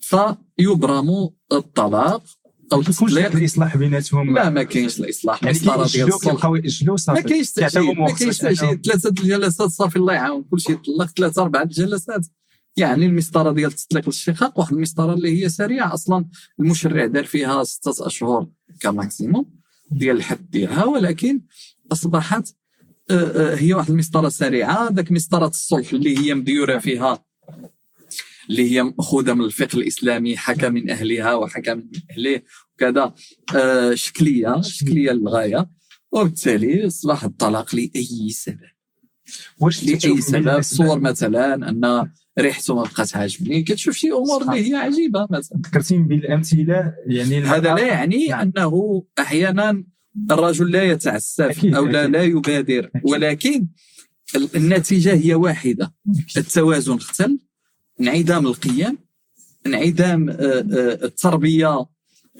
[0.00, 2.22] فيبرم الطلاق.
[2.72, 5.42] أو يكونش التطليق واحد الإصلاح بيناتهم؟ لا ما كاينش الإصلاح.
[5.42, 6.33] يعني المسطره ديال الصلح.
[6.33, 7.68] كيبقاو يجلو ما صافي كاينش ما
[8.12, 10.44] كاينش أنهم- ثلاثة الجلسات صافي الله يعاون.
[10.50, 11.64] كل شيء يطلق ثلاثة أربعة.
[11.64, 12.26] جلسات.
[12.76, 15.94] يعني المسطرة ديال تطليق الشقاق واحد المسطرة اللي هي سريعة.
[15.94, 16.24] أصلا
[16.61, 18.46] المشرع دار فيها ستة أشهر
[18.81, 19.46] كماكسيموم
[19.90, 21.40] ديال الحد ديالها ولكن
[21.92, 22.48] أصبحت
[23.11, 24.88] آه، آه، هي واحد المسطرة سريعة.
[24.92, 27.24] ذاك مسطرة الصلح اللي هي مديورة فيها
[28.50, 32.42] اللي هي مأخوذة من الفقه الإسلامي حكى من أهلها وحكى من أهله
[32.74, 33.14] وكذا.
[33.56, 35.70] آه، شكلية شكلية للغاية.
[36.12, 38.58] وبالتالي أصبح الطلاق لأي سبب؟
[39.61, 43.62] واش لأي سبب؟ صور مثلا أن ريحته ما بقات عاجبني.
[43.62, 45.58] كتشوف شي أمور اللي هي عجيبة مثلا.
[45.66, 48.52] ذكرتيني بالأمثلة يعني هذا لا يعني نعم.
[48.56, 49.84] أنه أحيانا
[50.30, 52.06] الرجل لا يتعسف أكيد، أو لا.
[52.06, 52.90] لا يبادر.
[53.02, 53.68] ولكن
[54.37, 55.94] ال- النتيجة هي واحدة.
[56.37, 57.38] التوازن اختل.
[58.00, 58.98] انعدام القيم
[59.66, 61.87] انعدام آه، آه، التربية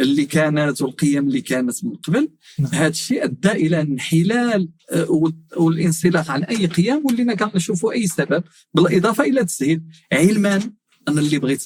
[0.01, 2.29] اللي كانت والقيم اللي كانت من قبل.
[2.59, 2.71] نعم.
[2.73, 8.45] هذا الشيء أدى إلى انحلال آه، وال- والانسلاخ عن أي قيم ولينا كنشوفوا أي سبب
[8.75, 9.83] بالإضافة إلى التسهيل.
[10.13, 10.61] علما
[11.09, 11.65] أنا اللي بغيت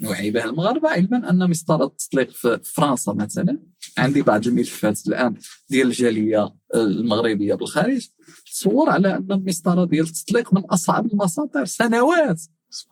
[0.00, 3.58] نوعي به المغاربة علما أن مسطرة التطليق في فرنسا مثلا
[3.98, 5.34] عندي بعض الملفات الآن
[5.70, 8.08] ديال الجالية المغربية بالخارج
[8.52, 12.40] تصور على أن المسطرة ديال التطليق من أصعب المساطر سنوات.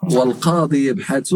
[0.02, 1.34] والقاضي يبحث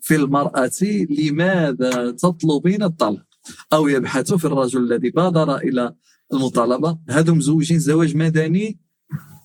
[0.00, 0.70] في المرأة
[1.10, 3.26] لماذا تطلبين الطلاق
[3.72, 5.94] أو يبحث في الرجل الذي بادر إلى
[6.32, 8.78] المطالبة؟ هذم زوجين زواج مدني.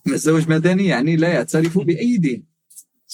[0.07, 2.45] زواج مدني يعني لا يعترف بأي دين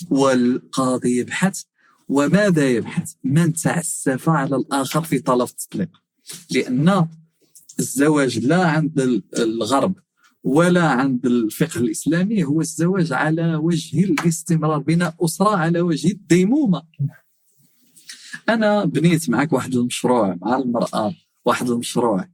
[0.10, 1.62] والقاضي يبحث.
[2.08, 5.89] وماذا يبحث؟ من تعسف على الآخر في طلب التطليق.
[6.52, 7.08] لأن
[7.80, 9.96] الزواج لا عند ال- الغرب.
[10.43, 16.84] ولا عند الفقه الإسلامي هو الزواج على وجه الاستمرار بناء أسرة على وجه الديمومة.
[18.49, 21.13] أنا بنيت معك واحد المشروع مع المرأة
[21.45, 22.25] واحد المشروع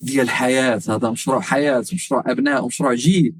[0.00, 3.34] ديال حياة هذا مشروع حياة مشروع أبناء ومشروع جيل.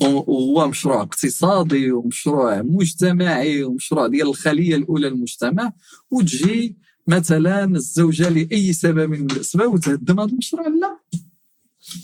[0.00, 5.72] وهو مشروع اقتصادي ومشروع مجتمعي ومشروع ديال الخلية الأولى للمجتمع.
[6.10, 10.68] وتجي مثلا الزوجة لأي سبب من الأسباب وتهدم هذا المشروع.
[10.68, 10.98] لا.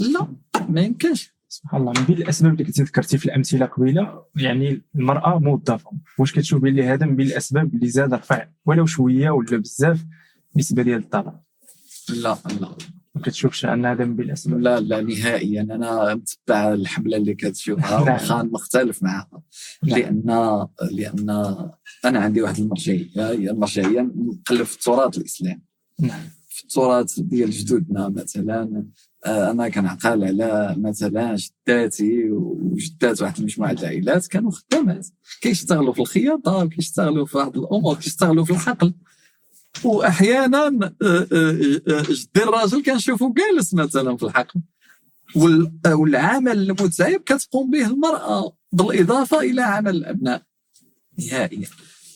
[0.01, 0.29] لا
[0.69, 1.35] ما يمكنش.
[1.49, 1.93] سبحان الله.
[2.01, 5.91] من بين الأسباب اللي كنتي ذكرتي في الأمثلة قبيلة يعني المرأة موظفة.
[6.19, 10.05] واش كتشوف بلي هذا؟ من بين الأسباب اللي زاد رفع ولو شوية ولا بزاف
[10.55, 11.43] النسبة ديال الطلاق.
[12.09, 12.69] لا لا.
[13.15, 15.63] ما كتشوفش أن هذا من بين الأسباب؟ لا لا نهائيا.
[15.63, 17.99] أنا متبع الحملة اللي كتشوفها.
[18.01, 19.43] واخا مختلف معها.
[19.83, 21.31] لأن لأن
[22.05, 23.09] أنا عندي واحد المرجعية.
[23.17, 25.63] هي المرجعية نقلب في التراث الإسلامي.
[26.01, 26.21] نعم.
[26.49, 28.85] في التراث ديال جدودنا مثلا.
[29.27, 35.07] أنا كنعقل على مثلا جداتي وجدات واحد المجموعة العائلات كانوا خدامات.
[35.41, 38.95] كيشتغلوا في الخياطة وكيشتغلوا في واحد الأمور كيشتغلوا في الحقل
[39.85, 40.67] واحيانا
[41.03, 44.61] آه، آه، آه، جدي الراجل كنشوفه جالس مثلا في الحقل
[45.37, 50.43] وال- آه، والعمل المتعب كتقوم به المرأة بالإضافة إلى عمل الأبناء.
[51.19, 51.69] نهائيا.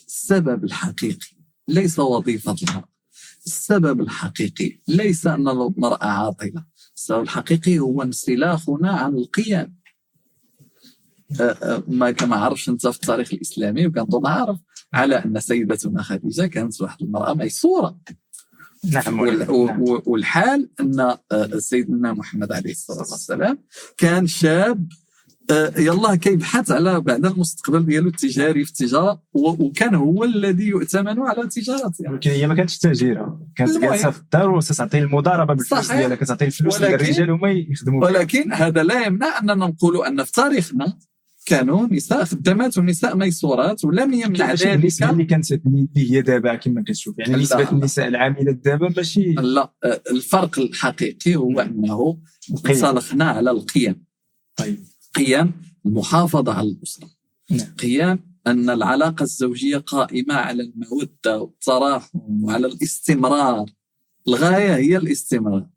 [0.06, 1.26] السبب الحقيقي
[1.68, 2.88] ليس وظيفة المرأة.
[3.46, 6.64] السبب الحقيقي ليس أن المرأة عاطلة.
[6.98, 9.78] السبب الحقيقي هو انسلاخنا عن القيم
[11.40, 14.58] آه، آه، ما كما عرفش أنت في التاريخ الإسلامي وكنت عارف
[14.92, 17.98] على أن سيدتنا خديجة كانت واحد المرأة ميسورة
[18.84, 19.80] نعم نعم.
[20.06, 23.58] والحال أن آه، سيدنا محمد عليه الصلاة والسلام
[23.96, 24.88] كان شاب
[25.50, 31.48] آه، يلا كيبحث على بعد المستقبل ديالو التجاري في التجارة وكان هو الذي يؤتمن على
[31.48, 33.78] تجارته ولكن هي ما كانتش تاجيره كانت.
[33.78, 35.92] جالسه في الدار وتعطي المضاربة بالفلوس.
[35.92, 38.04] ديالها كتعطي الفلوس للرجال هما يخدموا.
[38.04, 40.98] ولكن هذا لا يمنع أننا نقول أن في تاريخنا
[41.46, 46.54] كانوا نساء خدامات ونساء ميسورات ولم يمنع كيفاش النسبة ذلك اللي كانت اللي هي دابا
[46.54, 47.36] كما كتشوف يعني.
[47.36, 52.18] نسبة النساء العاملات دابا ماشي لا آه، الفرق الحقيقي هو أنه.
[52.66, 54.04] انطلقنا على القيم
[54.56, 54.84] طيب
[55.18, 55.52] قيم
[55.86, 57.10] المحافظة على الأسرة.
[57.50, 57.74] نعم.
[57.74, 63.70] قيام أن العلاقة الزوجية قائمة على المودة والتراحم وعلى الاستمرار.
[64.28, 65.68] الغاية هي الاستمرار.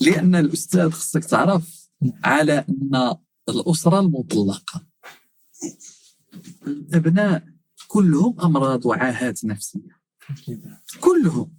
[0.00, 1.88] لأن الأستاذ خصك تعرف
[2.24, 3.16] على أن
[3.48, 4.86] الأسرة المطلقة.
[6.66, 7.44] الأبناء
[7.88, 10.00] كلهم أمراض وعاهات نفسية.
[11.00, 11.52] كلهم.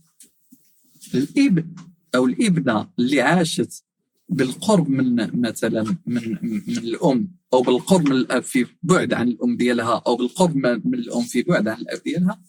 [1.15, 1.75] الإبن
[2.15, 3.83] أو الإبنة اللي عاشت
[4.29, 10.01] بالقرب من مثلا من من الأم أو بالقرب من الأب في بعد عن الأم ديالها
[10.07, 12.41] أو بالقرب من الأم في بعد عن الأب ديالها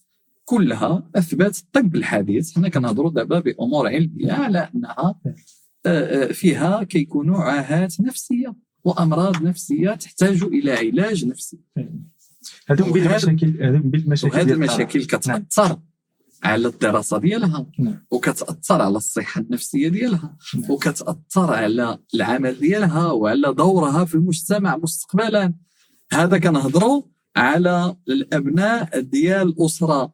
[0.44, 2.54] كلها اثبات الطب الحديث.
[2.54, 5.20] حنا كنهضروا دابا بأمور علمية على أنها
[5.86, 11.58] آه، آه، فيها كيكونوا عاهات نفسية وأمراض نفسية تحتاج إلى علاج نفسي.
[12.68, 15.78] هذو من بين وهذا- المشاكل هذو من بين المشاكل المشاكل كتأثر.
[16.44, 18.06] على الدراسة ديالها نعم.
[18.10, 20.70] وكتأثر على الصحة النفسية ديالها نعم.
[20.70, 25.54] وكتأثر على العمل ديالها وعلى دورها في المجتمع مستقبلا
[26.12, 27.02] هذا كنهضروا
[27.36, 30.12] على الأبناء ديال أسرة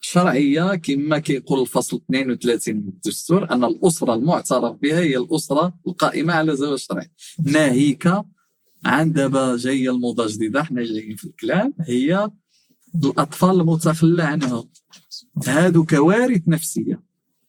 [0.00, 6.56] شرعية كما كيقول الفصل 32 من الدستور أن الأسرة المعترف بها هي الأسرة القائمة على
[6.56, 7.10] زواج شرعي
[7.42, 8.12] ناهيك
[8.84, 12.30] عن دابا جاية الموضه جديده حنا جايين في الكلام هي
[13.04, 14.68] الأطفال المتخلى عنهم
[15.46, 17.02] هادو كوارث نفسية.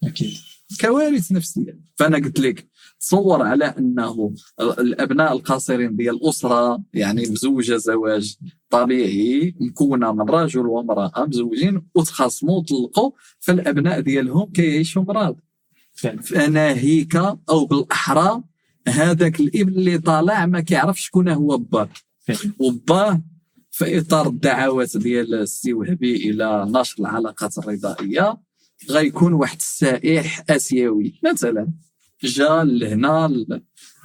[0.03, 0.37] أكيد.
[0.81, 1.79] كوارث نفسية.
[1.95, 2.67] فأنا قلت لك
[2.99, 8.35] تصور على أنه الأبناء القاصرين ديال الأسرة يعني مزوجة زواج
[8.69, 15.35] طبيعي مكونة من رجل وامرأة مزوجين وتخاصموا وطلقوا فالأبناء ديالهم كيعيشوا مرض.
[15.93, 16.21] فعلا.
[16.21, 17.15] فناهيك
[17.49, 18.43] أو بالأحرى
[18.87, 21.89] هذاك الإبن اللي طالع ما كيعرفش شكون هو باه
[22.59, 23.21] وباه
[23.71, 28.37] في إطار الدعوات ديال السي وهبي إلى نشر العلاقات الرضائية
[28.89, 31.19] غيكون واحد السائح آسيوي.
[31.23, 31.73] مثلا
[32.23, 33.45] جا لهنا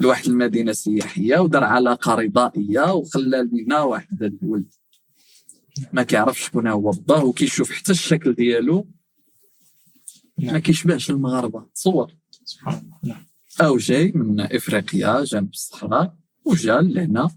[0.01, 4.75] لواحد المدينة سياحية ودار علاقة رضائية وخلى لنا واحد الولد.
[5.93, 8.87] ما كيعرفش شكون هو با وكيشوف حتى الشكل ديالو.
[10.39, 10.59] ما نعم.
[10.59, 11.67] كيشبهش المغاربة.
[11.75, 12.13] تصور.
[12.45, 13.15] سبحان الله.
[13.15, 13.27] نعم.
[13.61, 17.31] أو جاي من إفريقيا جنب الصحراء وجا لهنا.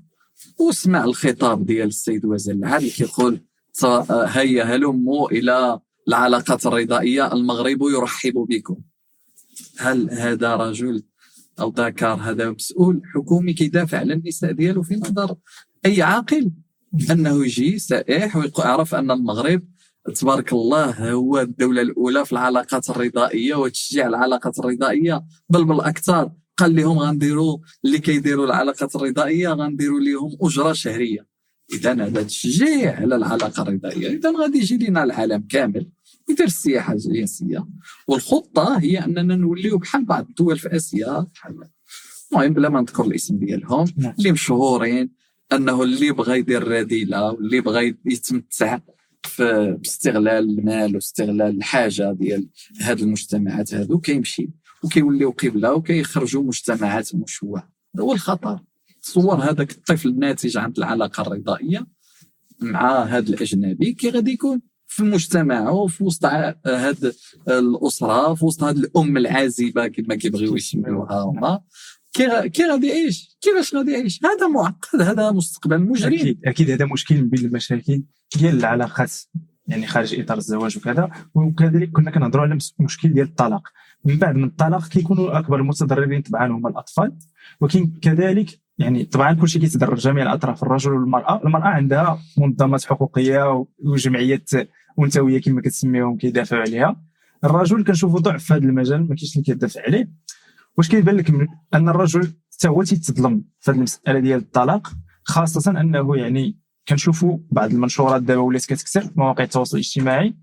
[0.60, 3.41] وسمع الخطاب ديال السيد وزير العدل كيقول
[4.10, 8.78] هيا هلموا إلى العلاقات الرضائية المغرب يرحب بكم.
[9.78, 11.04] هل هذا رجل
[11.60, 15.36] أو ذكر هذا مسؤول حكومي كيدافع على النساء ديالو في نظر
[15.86, 16.52] أي عاقل؟
[17.12, 19.63] أنه يجي سائح ويعرف أن المغرب
[20.15, 26.32] تبارك الله هو الدولة الأولى في العلاقات الرضائية وتشجيع العلاقات الرضائية بل بالأكثر.
[26.60, 31.28] قال لهم غنديروا اللي كيديروا العلاقات الرضائية غنديروا لهم أجرة شهرية.
[31.74, 34.10] اذا هذا تشجيع على العلاقة الرضائية.
[34.10, 35.89] اذا غادي يجي لنا العالم كامل
[36.30, 37.67] يدير السياحة الجنسيه
[38.08, 41.69] والخطة هي أننا نوليو بحال بعض الدول في آسيا بحال
[42.32, 44.13] المهم بلا ما نذكر الاسم ديالهم نعم.
[44.19, 45.10] اللي مشهورين
[45.54, 48.80] أنه اللي بغى يدير رذيله واللي بغى يتمتع
[49.24, 52.50] في باستغلال المال واستغلال الحاجة ديال
[52.82, 54.50] هاد المجتمعات هادو كيمشي.
[54.84, 58.60] وكيوليو قبلة وكيخرجوا مجتمعات مشوهه هذا هو الخطر.
[59.02, 61.88] تصور هذاك الطفل الناتج عن العلاقة الرضائية
[62.62, 67.13] مع هذا الأجنبي كي غادي يكون في مجتمعه في وسط هاد
[67.48, 71.62] الأسرة في وسط هاد الأم العازبة كما كيبغيو يسميوها هما.
[72.13, 76.13] كي غا- كي غادي يعيش؟ كيفاش غادي يعيش؟ هذا معقد هذا مستقبل مجرم.
[76.13, 78.04] أكيد أكيد هذا مشكل من بين المشاكل
[78.38, 79.12] ديال العلاقات
[79.68, 81.10] يعني خارج إطار الزواج وكذا.
[81.36, 83.68] وكذلك كنا كنهضروا على مشكل ديال الطلاق.
[84.06, 87.14] من بعد من الطلاق كيكونوا أكبر المتضررين طبعا هما الأطفال
[87.62, 91.42] ولكن كذلك يعني طبعا كل شيء كيتضرر جميع الأطراف الرجل والمرأة.
[91.46, 94.50] المرأة عندها منظمات حقوقية وجمعيات
[95.00, 97.02] أنثوية كما كتسميهم كيدافعوا عليها.
[97.44, 100.12] الرجل كنشوفوا ضعف في هذا المجال ما كاينش اللي كيدافع عليه.
[100.78, 101.32] واش كيبان لك
[101.74, 104.92] أن الرجل حتى هو تيتظلم في هذه المسألة ديال الطلاق
[105.24, 106.58] خاصة أنه يعني
[106.88, 110.36] كنشوفوا بعض المنشورات دابا ولات كتكثر في مواقع التواصل الاجتماعي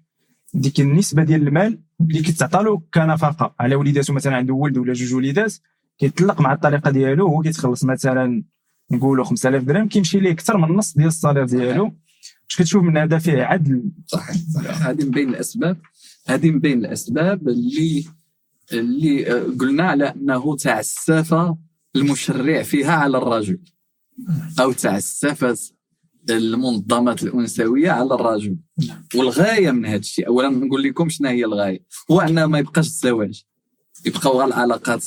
[0.55, 5.15] ديك النسبة ديال المال اللي كتعطى له كنفقه على وليداته مثلا عنده ولد ولا جوج
[5.15, 5.55] وليدات
[5.99, 8.43] كيطلق مع الطريقة ديالو هو كيتخلص مثلا
[8.91, 11.85] نقولوا 5000 درهم كيمشي ليه أكثر من النص ديال الصالير ديالو.
[11.85, 13.83] واش كتشوف من هذا فيه عدل.
[14.07, 14.87] صحيح صحيح.
[14.87, 15.79] هذه من بين الأسباب.
[16.27, 18.05] هذه من بين الأسباب اللي
[18.73, 21.55] اللي آه، قلنا على أنه تعسف
[21.97, 23.59] المشرع فيها على الرجل.
[24.61, 25.76] أو تعسفت
[26.31, 28.57] المنظمات الأنثوية على الرجل.
[29.15, 33.45] والغاية من هذا الشيء اولا نقول لكم شنو هي الغاية؟ هو انه ما يبقاش الزواج.
[34.07, 35.05] يبقاو غير العلاقات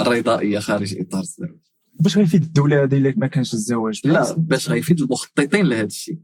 [0.00, 1.58] الرضائية خارج إطار الزواج.
[2.00, 6.18] باش غيفيد الدولة هذه إلا ما كانش الزواج؟ لا باش غيفيد المخططين لهذا الشيء.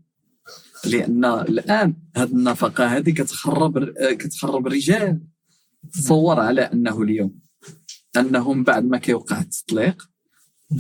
[0.85, 5.21] لأن الآن هذه النفقة هذه كتخرب كتخرب الرجال
[5.93, 7.39] تصور على أنه اليوم
[8.17, 10.09] أنهم بعد ما كيوقع التطليق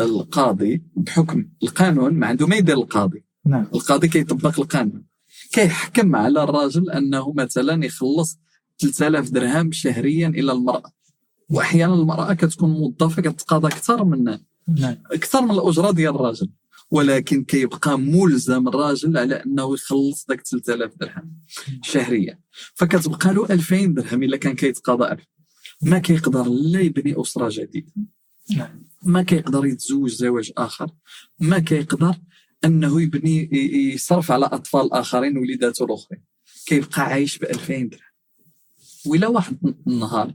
[0.00, 3.24] القاضي بحكم القانون ما عنده ما يدير القاضي.
[3.46, 3.66] نعم.
[3.74, 5.05] القاضي كيطبق القانون.
[5.53, 8.38] كيحكم على الراجل أنه مثلا يخلص
[8.79, 10.92] 3000 درهم شهريا إلى المرأة.
[11.50, 14.24] واحيانا المرأة كتكون موظفة كتقاضى أكثر من
[14.68, 14.96] نعم.
[15.12, 16.50] أكثر من الأجرة ديال الراجل.
[16.90, 21.37] ولكن كيبقى ملزم الراجل على أنه يخلص داك 3000 درهم
[21.83, 22.38] شهريا.
[22.74, 25.26] فكتبقى له 2000 درهم إلا كان كيتقاضى 1000
[25.83, 27.92] ما كيقدر لا يبني أسرة جديدة.
[28.57, 28.87] نعم.
[29.03, 30.90] ما كيقدر يتزوج زواج آخر.
[31.38, 32.14] ما كيقدر
[32.64, 33.49] أنه يبني
[33.94, 36.23] يصرف على أطفال آخرين وليداته الأخرين.
[36.66, 38.01] كيبقى عايش ب 2000 درهم.
[39.07, 40.35] ولا واحد النهار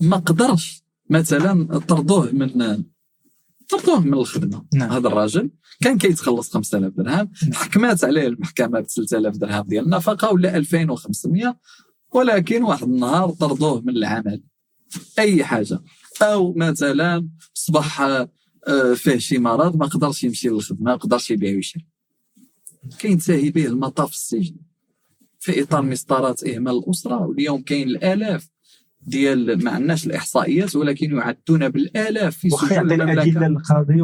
[0.00, 2.82] ما قدرش مثلا طردوه من
[3.68, 4.64] طردوه من الخدمة.
[4.74, 4.90] نعم.
[4.92, 5.50] هذا الراجل
[5.80, 7.52] كان كيتخلص 5000 درهم نعم.
[7.52, 11.58] حكمات عليه المحكمة ب 3000 درهم ديال النفقة ولا 2500
[12.12, 14.42] ولكن واحد النهار طردوه من العمل.
[15.18, 15.80] أي حاجة.
[16.22, 18.00] أو مثلا اصبح
[18.94, 21.86] فيه شي مرض ما قدرش يمشي للخدمة ما قدرش يبيع ويشري.
[22.98, 24.56] كينتهي به المطاف في السجن.
[25.40, 28.48] في إطار مسطرات اهمال الأسرة واليوم كاين الآلاف
[29.02, 33.40] ديال ما عندناش الإحصائيات ولكن يعدون بالآلاف في سجون المملكة.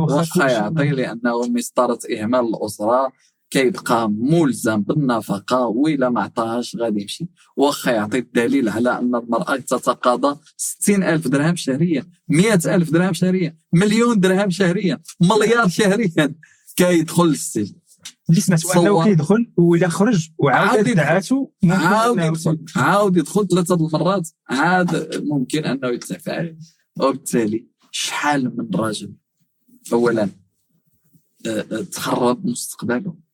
[0.00, 0.48] واخا.
[0.48, 3.12] يعطي لأنه مسطرة اهمال الأسرة.
[3.52, 7.28] كيبقى ملزم بالنفقة وإلا ما عطاهاش غادي يمشي.
[7.56, 13.56] واخا يعطي الدليل على أن المرأة تتقاضى 60 ألف درهم شهريا 100 ألف درهم شهريا
[13.72, 16.34] مليون درهم شهريا مليار شهريا.
[16.76, 17.74] كيدخل للسجن
[18.30, 19.04] اللي سمعت انه.
[19.04, 22.58] كيدخل وإلا خرج عاود وعاود ممكن عاود يدخل.
[22.76, 24.28] عاود يدخل ثلاثة المرات.
[24.50, 26.58] عاد ممكن أنه يدفع عليه
[27.00, 29.12] وبالتالي شحال من راجل؟
[29.92, 30.28] اولا
[31.46, 33.31] آه، آه، تخرب مستقبله.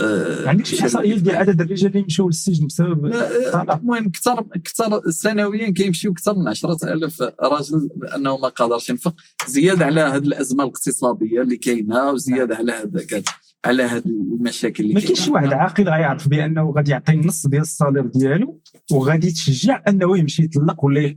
[0.00, 5.10] آه، عندك شي احصائيات ديال عدد الرجال اللي مشاو للسجن بسبب الطلاق المهم أكثر أكثر
[5.10, 9.14] سنويا كيمشيو أكثر من 10000 راجل بأنه ما قادرش ينفق.
[9.46, 13.22] زيادة على هذه الأزمة الاقتصادية اللي كاينة وزيادة على هذا
[13.64, 17.62] على هذه المشاكل اللي ما كاينش شي واحد عاقل غيعرف بأنه غادي يعطي النص ديال
[17.62, 18.60] الصالير ديالو
[18.92, 21.16] وغادي يتشجع أنه يمشي يطلق ولا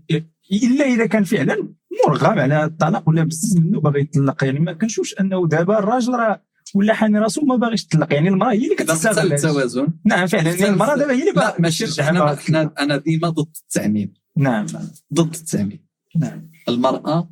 [0.52, 1.74] إلا إذا كان فعلا
[2.08, 4.44] مرغم على الطلاق ولا بزز منه باغي يطلق.
[4.44, 8.52] يعني ما كنشوفش أنه دابا الراجل راه ولا حامي راسو ما باغيش يطلق يعني المرأة
[8.52, 9.34] هي اللي كتستغل.
[9.34, 9.88] التوازن.
[10.06, 10.50] نعم فعلا.
[10.50, 12.02] يعني المرأة دابا هي اللي باغا ماشي.
[12.02, 14.66] إحنا أنا ديما ضد التعميم نعم.
[15.14, 16.50] ضد التعميم نعم.
[16.70, 17.30] المرأة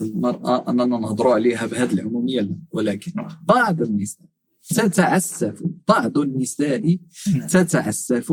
[0.00, 2.56] المرأة أننا نهضروا عليها بهذه العمومية لا.
[2.70, 4.26] ولكن بعض النساء
[4.68, 6.98] تتعسف بعض النساء
[7.34, 7.46] نعم.
[7.46, 8.32] تتعسف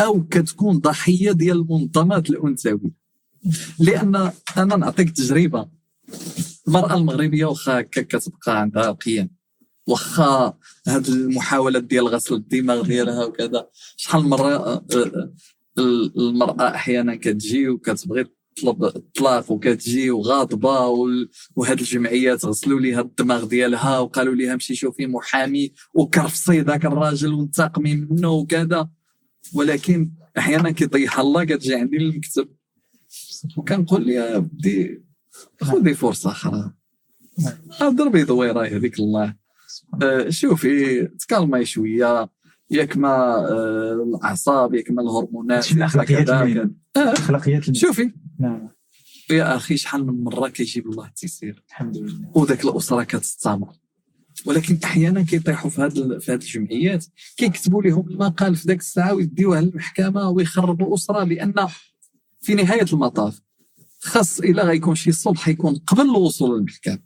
[0.00, 3.00] أو كتكون ضحية ديال المنظمات الأنثوية.
[3.78, 5.68] لأن أنا نعطيك تجربة.
[6.68, 9.39] المرأة المغربية واخا كتبقى عندها قيم.
[9.86, 10.54] واخا
[10.86, 13.68] هاد المحاولات ديال غسل الدماغ ديالها وكذا.
[13.96, 15.32] شحال مرة آه، آه،
[15.78, 18.24] ال- المرأة أحيانا كتجي وكتبغي
[18.56, 20.88] تطلب الطلاق وكتجي وغاضبة
[21.56, 27.94] وهاد الجمعيات غسلوا ليها الدماغ ديالها وقالوا ليها مشي شوفي محامي وكرفصي ذاك الراجل وانتقمي
[27.94, 28.88] منه وكذا.
[29.54, 32.48] ولكن أحيانا كيطيح الله كتجي عندي للمكتب.
[33.56, 35.04] وكنقول يا بدي
[35.62, 36.72] خذي فرصة أخرى.
[37.80, 37.96] نعم.
[37.96, 39.39] ضربي دويره يهديك الله.
[40.28, 42.30] شوفي تكالمي شوية
[42.70, 43.08] ياك ما
[43.50, 45.64] آه، الأعصاب ياك ما الهرمونات.
[46.54, 46.70] كذا.
[46.96, 48.12] آه، أخلاقيات الم- شوفي.
[48.38, 48.68] نعم.
[49.30, 52.30] يا أخي شحال من مرة كيجيب الله التيسير؟ الحمد لله.
[52.34, 53.72] وذاك الأسرة كتستمر.
[54.46, 57.04] ولكن أحيانا كيطيحوا في هذه في هذه الجمعيات.
[57.36, 61.54] كيكتبوا لهم المقال في ذاك الساعة ويديوها للمحكمة ويخربوا اسره لأن
[62.40, 63.40] في نهاية المطاف
[64.00, 66.98] خاص إلا غيكون شي صلح يكون قبل الوصول للمحكمة.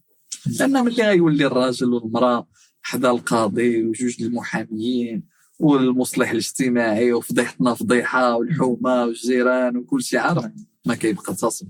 [0.60, 2.48] لأن ملي غيولي الراجل والمرأة
[2.86, 5.22] حدا القاضي وجوج المحاميين
[5.58, 10.18] والمصلح الاجتماعي وفضيحتنا فضيحة والحومة والجيران وكل شيء.
[10.18, 10.44] عارف؟
[10.86, 11.66] ما كيبقى تصل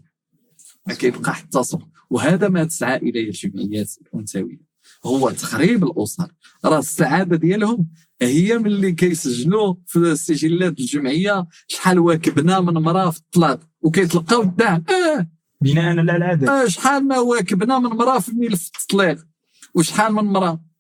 [0.87, 1.85] ما كيبقى حتى صبر.
[2.11, 4.61] وهذا ما تسعى إليه الجمعيات الأنثوية.
[5.07, 6.29] هو تخريب الأسر.
[6.65, 7.89] راه السعادة ديالهم
[8.23, 13.61] هي ملي كيسجلوا في السجلات الجمعية شحال واكبنا من مراه في الطلاق.
[13.83, 14.85] وكيتلقاو الدعم.
[14.89, 15.29] آه!
[15.61, 16.67] بناء على العدد آه!
[16.67, 19.27] شحال ما واكبنا من مراه في ملف التطليق.
[19.75, 20.74] وشحال من مراه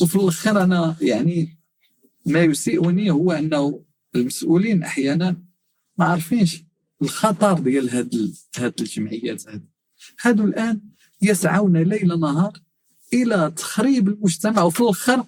[0.00, 1.58] وفي الآخر أنا يعني
[2.26, 5.36] ما يسيئني هو أنه المسؤولين أحيانا
[5.98, 6.64] ما عارفينش
[7.02, 9.64] الخطر ديال هاد هاد الجمعيات هاد.
[10.20, 10.80] هادو الآن
[11.22, 12.52] يسعون ليل نهار
[13.12, 15.24] إلى تخريب المجتمع وفي الآخر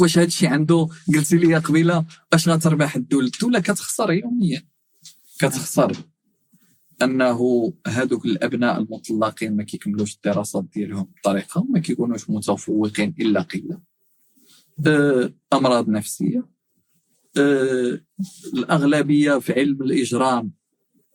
[0.00, 3.26] واش هاد الشيء عنده؟ قلتي لي قبيلة اش غتربح الدولة.
[3.26, 4.62] الدولة كتخسر يوميا.
[5.38, 5.96] كتخسر.
[7.04, 13.80] أنه هذوك الأبناء المطلقين ما كيكملوش الدراسات ديالهم بطريقة وما كيكونوش متفوقين إلا قلة.
[14.86, 16.48] آه، أمراض نفسية.
[17.38, 18.00] آه،
[18.54, 20.52] الأغلبية في علم الإجرام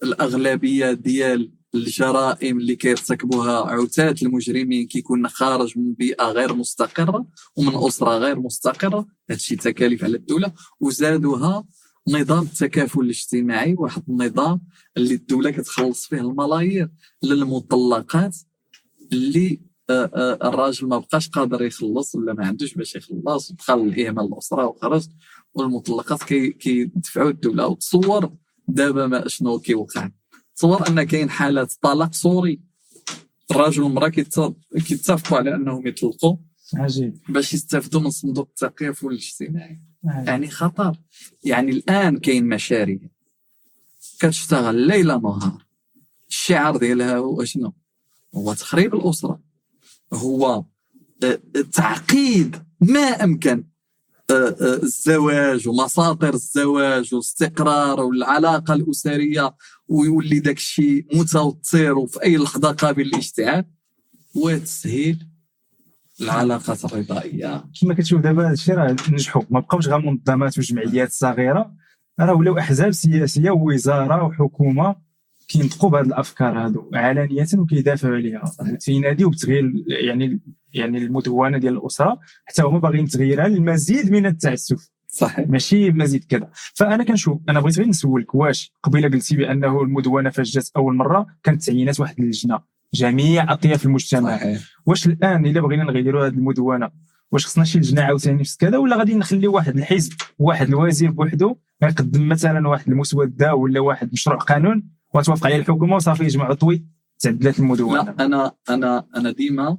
[0.04, 8.18] الأغلبية ديال الجرائم اللي كيرتكبوها عتاة المجرمين كيكون خارج من بيئة غير مستقرة ومن أسرة
[8.18, 9.08] غير مستقرة.
[9.30, 10.54] هادشي تكاليف على الدولة.
[10.80, 11.66] وزادوها
[12.10, 14.62] نظام التكافل الاجتماعي واحد النظام
[14.98, 16.90] اللي الدولة كتخلص فيه الملايير
[17.24, 18.38] للمطلقات
[19.14, 24.26] اللي آه، آه، الراجل ما بقاش قادر يخلص ولا ما عندوش باش يخلص دخل الاهمال
[24.26, 25.08] الأسرة وخرج
[25.54, 27.68] والمطلقات كي- كيدفعوا الدولة.
[27.68, 28.34] وتصور
[28.68, 30.10] دابا ما شنو كيوقع؟
[30.56, 32.62] تصور أن كاين حالات طلاق صوري.
[33.52, 34.40] الراجل والمرأة كيت-
[34.88, 36.38] كيتفقوا على أنهم يطلقوا
[36.76, 37.18] عجيب.
[37.30, 39.82] باش يستافدوا من صندوق التكافل الاجتماعي.
[40.04, 40.98] يعني خطر.
[41.44, 43.00] يعني الآن كاين مشاريع.
[44.20, 45.66] كتشتغل ليل نهار.
[46.30, 47.74] الشعار ديالها هو شنو؟
[48.36, 49.42] هو تخريب الأسرة.
[50.14, 50.64] هو
[51.24, 51.40] آه،
[51.74, 53.64] تعقيد ما أمكن
[54.30, 59.56] آه، آه، الزواج ومساطر الزواج والاستقرار والعلاقة الأسرية
[59.88, 63.66] ويولي داك الشيء متوتر وفي أي لحظة قابل للاشتعال
[64.36, 65.27] وتسهيل
[66.22, 69.42] العلاقات الرضائيه كما كتشوف دابا هادشي راه نجحوا.
[69.50, 71.74] ما بقاوش غير منظمات وجمعيات صغيرة.
[72.20, 74.96] راه ولاو أحزاب سياسية ووزارة وحكومة
[75.48, 78.44] كينطقوا بهذه الأفكار هادو علانيه وكيدافعوا عليها.
[78.80, 80.40] تيناديو بتغيير يعني
[80.74, 82.20] يعني المدونة ديال الأسرة.
[82.46, 84.90] حتى هما باغيين تغييرها للمزيد من التعسف.
[85.08, 85.50] صحيح.
[85.50, 86.50] ماشي مزيد كذا.
[86.54, 91.28] فأنا كنشوف أنا بغيت غير نسولك واش قبيلة قلتي بأنه المدونة فاش جات أول مرة
[91.44, 92.60] كانت تعيينات واحد اللجنة.
[92.94, 94.38] جميع أطياف المجتمع.
[94.38, 96.90] صحيح واش الآن إلا بغينا نغيروا هذه المدونة
[97.32, 101.56] واش خصنا شي لجنة عاوتاني في كذا ولا غادي نخليو واحد الحزب واحد الوزير بوحدو
[101.82, 104.84] يقدم مثلا واحد المسودة ولا واحد مشروع قانون
[105.14, 106.86] وتوافق عليه الحكومة وصافي يجمعوا طوي
[107.20, 109.78] تعدلات المدونة؟ لا أنا أنا أنا ديما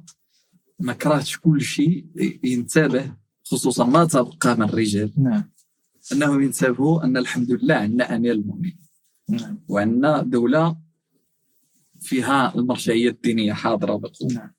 [0.79, 2.05] ما كرهتش كل شيء
[2.43, 3.11] ينتبه
[3.43, 5.51] خصوصا ما تبقى من الرجال نعم.
[6.11, 8.79] أنهم ينتبهوا أن الحمد لله عندنا أمير المؤمنين.
[9.29, 9.59] نعم.
[9.67, 10.77] وعندنا دولة
[12.01, 14.51] فيها المرجعية الدينية حاضرة بقوه نعم.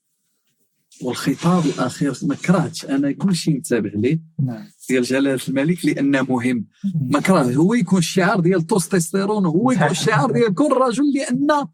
[1.01, 2.85] والخطاب الأخير ما كرهتش.
[2.85, 4.65] أنا كل شيء نتابع ليه؟ نعم.
[4.89, 6.67] ديال جلالة الملك لأنه مهم.
[7.09, 11.67] ما كره هو يكون الشعار ديال التستوستيرون هو يكون الشعار ديال كل رجل لأن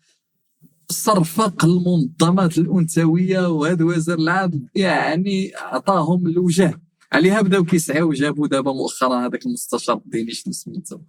[0.89, 4.67] صرفق المنظمات الأنثوية وهذا وزير العدل.
[4.75, 6.81] يعني عطاهم الوجه.
[7.11, 10.99] عليها بداو كيسعيو جابوا دابا مؤخرا هذاك المستشار الديني شنو سميتو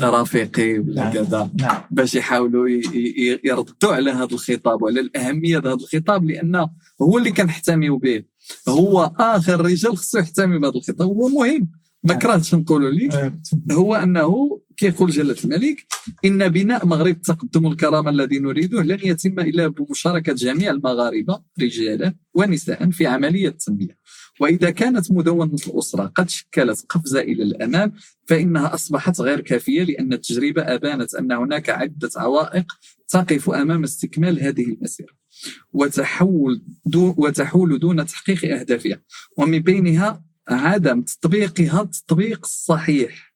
[0.00, 1.12] رفيقي ولا نعم.
[1.12, 1.50] كذا.
[1.60, 1.82] نعم.
[1.90, 2.68] باش يحاولوا
[3.44, 6.70] يردوا على هذا الخطاب وعلى الأهمية هذا الخطاب لأنه
[7.02, 8.24] هو اللي كنحتميو به.
[8.68, 11.08] هو آخر رجال خصو يحتمي بهذا الخطاب.
[11.08, 11.70] هو مهم.
[12.04, 12.18] ما نعم.
[12.18, 13.32] كرهتش نقولوا لك
[13.72, 15.86] هو أنه كيقول جلاله الملك
[16.24, 22.90] إن بناء مغرب التقدم والكرامه الذي نريده لن يتم إلا بمشاركة جميع المغاربة رجالا ونساء
[22.90, 23.98] في عملية التنمية.
[24.40, 27.92] وإذا كانت مدونة الأسرة قد شكلت قفزة إلى الأمام
[28.26, 32.72] فإنها أصبحت غير كافية لأن التجربة أبانت أن هناك عدة عوائق
[33.08, 35.12] تقف أمام استكمال هذه المسيرة
[35.72, 36.62] وتحول
[36.94, 39.02] وتحول دون تحقيق أهدافها.
[39.36, 43.34] ومن بينها عدم تطبيقها التطبيق الصحيح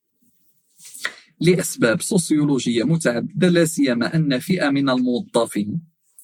[1.41, 5.81] لأسباب سوسيولوجية متعددة لا سيما أن فئة من الموظفين.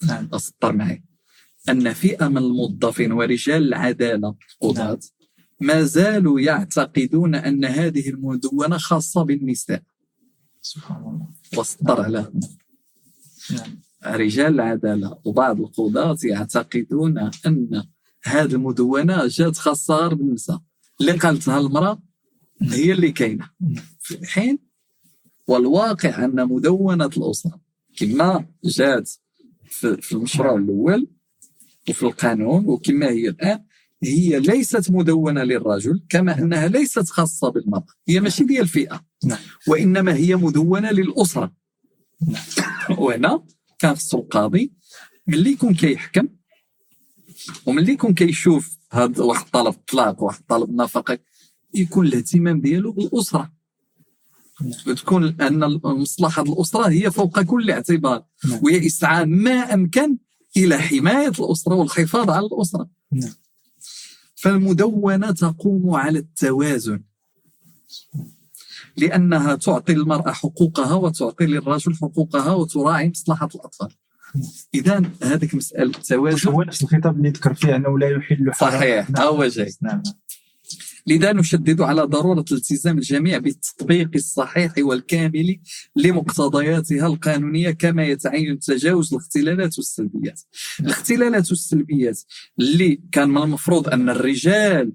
[0.08, 1.04] نعم أسطر معي.
[1.70, 5.00] أن فئة من الموظفين ورجال العدالة القضاة
[5.60, 9.82] ما زالوا يعتقدون أن هذه المدونة خاصة بالنساء.
[10.62, 11.28] سبحان الله.
[11.58, 12.32] واسطر على هذا.
[13.52, 13.80] نعم.
[14.06, 17.84] رجال العدالة وبعض القضاة يعتقدون أن
[18.24, 20.62] هذه المدونة جات خاصة غير بالنساء.
[21.02, 22.02] اللي قالتها المرأة
[22.62, 23.50] هي اللي كاينة.
[24.00, 24.60] في حين
[25.48, 27.62] والواقع أن مدونة الأسرة
[27.98, 29.12] كما جات
[29.66, 31.08] في في المشروع الأول
[31.90, 33.64] وفي القانون وكما هي الآن
[34.04, 37.86] هي ليست مدونة للرجل كما أنها ليست خاصة بالمرأة.
[38.08, 39.06] هي ماشي ديال الفئة.
[39.26, 39.40] نعم.
[39.68, 41.54] وإنما هي مدونة للأسرة.
[42.28, 43.00] نعم.
[43.00, 43.44] وهنا
[43.80, 44.74] كان خصو القاضي.
[45.28, 46.28] ملي يكون كيحكم
[47.66, 51.20] وملي يكون كيشوف هذا واحد طلب طلاق واحد طلب نفقه
[51.74, 53.54] يكون الاهتمام ديالو بالأسرة.
[54.88, 58.26] وتكون ان مصلحه الاسره هي فوق كل اعتبار.
[58.50, 58.60] نعم.
[58.64, 60.18] وهي اسعى ما أمكن
[60.58, 62.90] إلى حماية الأسرة والحفاظ على الأسرة.
[63.12, 63.34] نعم.
[64.36, 67.02] فالمدونة تقوم على التوازن.
[68.98, 73.88] لأنها تعطي المرأة حقوقها وتعطي للرجل حقوقها وتراعي مصلحة الأطفال.
[74.74, 76.52] اذا هذيك مسألة التوازن.
[76.52, 79.24] هو نفس الخطاب اللي ذكر فيه أنه لا يحل حرام؟ صحيح نعم.
[79.24, 80.04] ها هو جاي نعم.
[81.08, 85.60] لذا نشدد على ضرورة التزام الجميع بالتطبيق الصحيح والكامل
[85.96, 90.42] لمقتضياتها القانونية كما يتعين تجاوز الاختلالات والسلبيات
[90.80, 92.22] الاختلالات والسلبيات
[92.60, 94.94] اللي كان من المفروض أن الرجال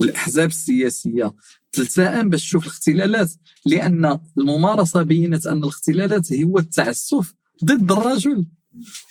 [0.00, 1.34] والأحزاب السياسية
[1.72, 3.32] تلتئم باش تشوف الاختلالات
[3.66, 7.34] لأن الممارسة بينت أن الاختلالات هو التعسف
[7.64, 8.46] ضد الرجل.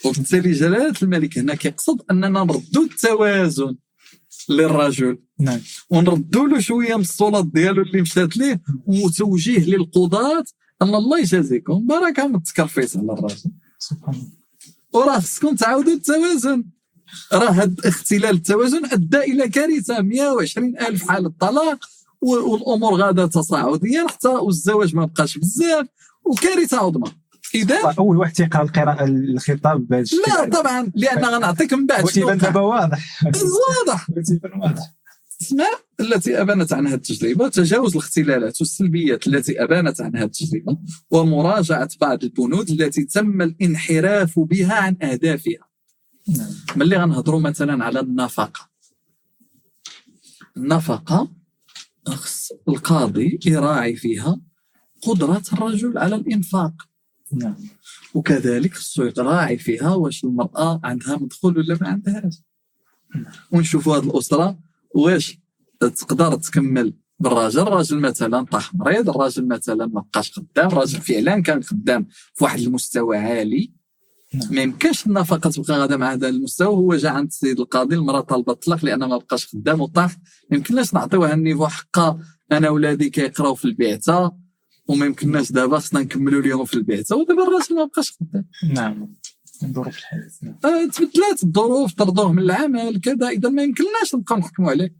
[0.04, 3.76] وبالتالي جلالة الملك هنا كيقصد أننا نردوا التوازن.
[4.48, 5.18] للرجل.
[5.38, 5.60] نعم.
[5.90, 10.44] ونردوا له شوية من الصولات ديالو اللي مشات ليه وتوجيه للقضاة
[10.82, 11.86] أن الله يجازيكم.
[11.86, 14.28] بركه من التكرفيس على الراجل سبحان الله.
[14.92, 16.64] وراه خصكم تعاودوا التوازن.
[17.32, 20.00] راه هاد اختلال التوازن أدى إلى كارثة.
[20.02, 21.78] 120 ألف حاله طلاق
[22.20, 25.86] والأمور غادة تصاعديا حتى والزواج ما بقاش بزاف
[26.24, 27.12] وكارثة عظمى.
[27.54, 32.36] إذا طيب، أول واحد تيقرا القراءة الخطاب بهذا لا طبعا لأن غنعطيك من بعد وتيبان
[32.36, 32.48] وقع.
[32.48, 33.24] دابا واضح.
[33.24, 34.10] واضح.
[34.10, 34.92] وتيبان واضح
[35.42, 40.78] اسماء التي أبانت عنها التجربة تجاوز الاختلالات والسلبيات التي أبانت عنها التجربة
[41.10, 45.70] ومراجعة بعض البنود التي تم الانحراف بها عن أهدافها.
[46.76, 48.70] ملي غنهضروا مثلا على النفقة.
[50.56, 51.30] النفقة
[52.06, 54.40] خص القاضي يراعي فيها
[55.02, 56.89] قدرة الرجل على الإنفاق.
[57.32, 57.54] نعم.
[58.14, 62.42] وكذلك خصو يراعي فيها واش المرأة عندها مدخول ولا ما عندهاش.
[63.52, 64.58] ونشوفوا هذه الأسرة
[64.94, 65.38] واش
[65.80, 71.62] تقدر تكمل بالراجل؟ الراجل مثلا طاح مريض الراجل مثلا ما بقاش خدام الراجل فعلا كان
[71.62, 73.72] خدام في واحد المستوى عالي.
[74.34, 74.54] نعم.
[74.54, 78.52] ما يمكنش النفقة تبقى غادة مع هذا المستوى هو جا عند السيد القاضي المرأة طالبة
[78.52, 80.16] الطلاق لأن ما بقاش خدام وطاح.
[80.50, 82.18] ما يمكنناش نعطيوها النيفو حقها
[82.52, 84.32] أنا ولادي كيقراو في البعثه
[84.90, 88.44] وما يمكنناش دابا خصنا نكملوا اليوم في البعثه ودابا الراجل ما بقاش خدام.
[88.74, 89.14] نعم.
[89.66, 90.54] ظروف الحياة نعم.
[90.64, 93.28] آه، تبدلات الظروف طردوه من العمل كذا.
[93.28, 94.94] إذا ما يمكنناش نبقاو نحكموا عليه.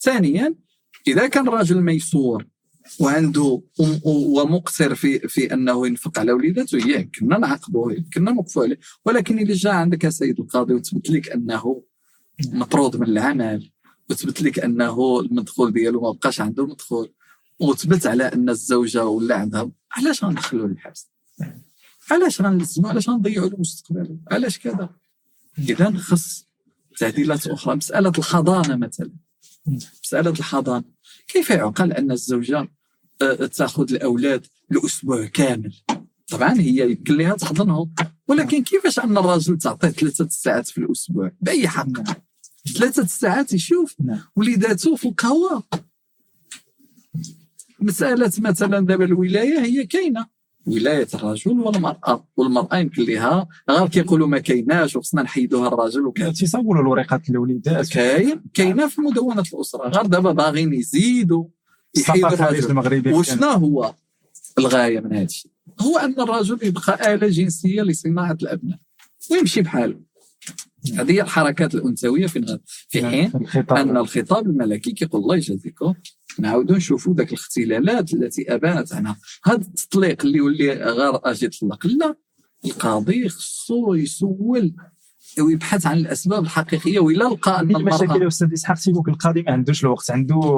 [0.00, 0.54] ثانيا
[1.06, 2.46] إذا كان راجل ميسور
[3.00, 8.78] وعنده وم- ومقصر في في أنه ينفق على وليداته يمكننا نعاقبوه يمكننا نوقفوا عليه.
[9.06, 11.82] ولكن إذا جاء عندك يا سيد القاضي وتثبت لك أنه
[12.52, 13.70] مطرود من العمل
[14.10, 17.12] وثبت لك أنه المدخول ديالو ما بقاش عنده مدخول
[17.60, 21.10] وثبت على أن الزوجة ولا عندها علاش غندخلوه للحبس؟
[22.10, 24.88] علاش غنلزمو؟ علاش غنضيعوا له مستقبله علاش كذا؟
[25.58, 26.46] إذا خص
[26.98, 29.10] تعديلات أخرى مسألة الحضانة مثلا.
[30.04, 30.84] مسألة الحضانة.
[31.28, 32.68] كيف يعقل أن الزوجة
[33.22, 35.74] آه، تأخذ الأولاد لأسبوع كامل؟
[36.28, 37.94] طبعا هي يمكن لها تحضنهم
[38.28, 41.88] ولكن كيفاش أن الرجل تعطيه ثلاثة ساعات في الأسبوع؟ بأي حق؟
[42.76, 44.20] ثلاثة ساعات يشوف نعم.
[44.36, 45.64] وليداته في القهوة.
[47.84, 50.26] مسألة مثلا دابا الولاية هي كاينة.
[50.66, 52.26] ولاية الرجل والمرأة.
[52.36, 56.32] والمراه يمكن لها غير كيقولوا ما كايناش وخصنا نحيدوها الرجل وكذا.
[56.32, 58.42] تصور الورقات الوليدات كاين.
[58.54, 59.88] كاينة في مدونة الأسرة.
[59.88, 61.44] غير دابا باغيين يزيدوا
[61.96, 62.70] يحيدوا الرجل.
[62.70, 63.94] المغربي وشنو هو
[64.58, 68.78] الغاية من هذا الشيء؟ هو أن الرجل يبقى آلة جنسية لصناعة الأبناء.
[69.30, 70.00] ويمشي بحاله.
[70.98, 73.32] هذه الحركات الأنثوية في في حين
[73.70, 75.94] أن الخطاب الملكي كيقول الله يجازيكم
[76.38, 81.86] نعاودوا نشوفوا ذاك الاختلالات التي أبانت عنها هذا التطليق اللي يولي غير أجي يطلق.
[81.86, 82.14] لا
[82.64, 84.74] القاضي خصو يسول
[85.40, 88.78] ويبحث عن الأسباب الحقيقية وإلا لقى أن المشاكل يا أستاذ إسحاق.
[88.88, 90.10] لك القاضي ما عندوش الوقت.
[90.10, 90.56] عنده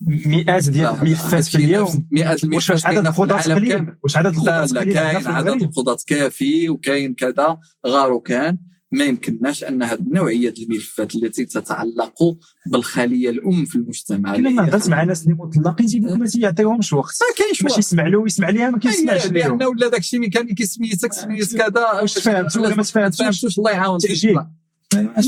[0.00, 2.08] مئات ديال لا، الملفات في اليوم.
[2.10, 3.94] مئات واش الملفات عدد كاينة في القضاة قليل.
[4.02, 8.58] واش عدد لا القضاة لا قليل؟ كاين عدد؟ القضاة كافي وكاين كذا غار وكان
[8.92, 14.36] ما يمكنناش ان هذه النوعيه الملفات التي تتعلق بالخلية الأم في المجتمع.
[14.36, 17.14] كنا ما هضرت مع ناس اللي مطلقين تيقول لك ما تيعطيهمش وقت.
[17.20, 17.78] ما كاينش باش.
[17.78, 19.58] يسمع له ويسمع ليها ما كيسمعش أي، ليهم.
[19.58, 23.98] لأن ولا داك الشيء ميكانيكي سميتك سميت كذا واش فهمت ولا ما تفهمتش الله يعاون
[23.98, 24.10] فيك.
[24.10, 24.34] تأجيل.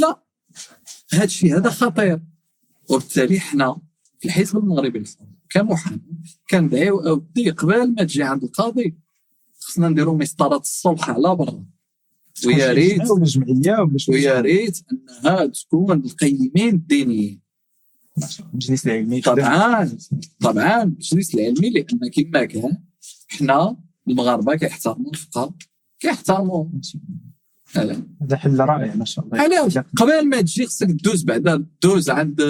[0.01, 0.23] لا.
[1.13, 2.21] هذا الشيء هذا خطير.
[2.91, 3.77] وبالتالي حنا
[4.19, 5.05] في الحزب المغربي
[5.51, 6.01] كمحامي
[6.51, 8.99] كندعيو اودي قبل ما تجي عند القاضي
[9.61, 11.65] خصنا نديروا مسطرة الصلح على برا.
[12.47, 13.03] ويا ريت
[14.09, 17.43] ويا ريت أنها تكون القيمين الدينيين.
[18.53, 19.91] المجلس العلمي طبعا
[20.41, 22.76] طبعا المجلس العلمي لأن كما كان
[23.28, 23.76] حنا
[24.09, 25.53] المغاربة كيحترموا الفقهاء
[26.01, 26.66] كيحترموا.
[28.22, 29.41] هذا حل رائع ما شاء الله.
[29.41, 32.41] علاش قبل ما تجي خصك دوز بعدا دوز عند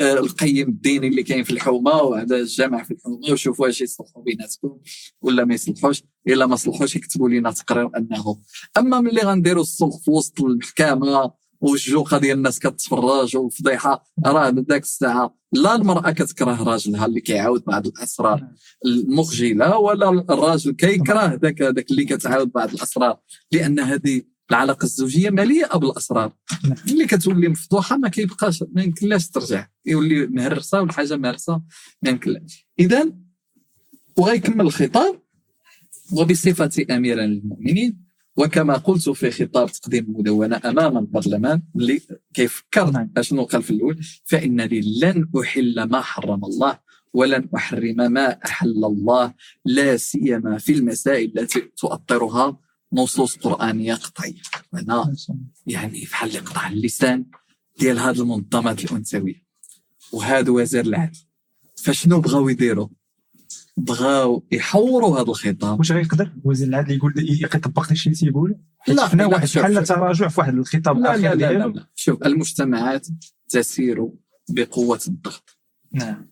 [0.00, 4.78] آه، القيم الديني اللي كاين في الحومة وعند الجامع في الحومة وشوفوا واش يصلحوا بيناتكم
[5.22, 6.02] ولا ما يصلحوش.
[6.28, 8.38] إلا ما صلحوش يكتبوا لنا تقرير أنه
[8.78, 14.82] أما ملي غنديروا الصلح في وسط المحكمة والجوقه ديال الناس كتفرج والفضيحه راه من ذاك
[14.82, 18.48] الساعة لا المرأة كتكره راجلها اللي كيعاود بعض الأسرار
[18.86, 23.18] المخجلة ولا الراجل كيكره ذاك ذاك اللي كتعاود بعض الأسرار
[23.52, 26.32] لأن هذه العلاقة الزوجية مليئه بالاسرار
[26.88, 29.68] اللي كتولي مفتوحة ما كيبقاش ما يمكنلاش ترجع.
[29.86, 31.62] يولي مهرسة والحاجة مهرسة
[32.02, 32.68] ما يمكنلاش.
[32.78, 33.12] اذا
[34.16, 35.21] وغيكمل الخطاب.
[36.12, 42.00] وبصفتي اميرا للمؤمنين وكما قلت في خطاب تقديم المدونه أمام البرلمان اللي
[42.34, 43.10] كيفكر نعم.
[43.16, 46.78] اشنو قال في الأول فإنني لن أحل ما حرم الله
[47.12, 49.34] ولن أحرم ما أحل الله
[49.64, 52.60] لا سيما في المسائل التي تؤطرها
[52.92, 54.42] نصوص قرآنية قطعية
[54.74, 55.14] هنا
[55.66, 57.26] يعني بحال قطع اللسان
[57.78, 59.42] ديال هذه المنظمات الأنثوية
[60.12, 61.18] وهذا وزير العدل
[61.76, 62.88] فشنو بغاو يديروا
[63.76, 65.78] بغاو يحوروا هذا الخطاب.
[65.78, 68.56] واش غيقدر وزير العدل يقول يطبق داكشي اللي تيقول
[68.88, 69.84] لا، شفنا واحد بحال.
[69.84, 71.86] تراجع في واحد الخطاب لا لا لا, لا, لا.
[71.94, 73.06] شوف المجتمعات
[73.48, 74.08] تسير
[74.48, 75.58] بقوة الضغط.
[75.92, 76.30] نعم.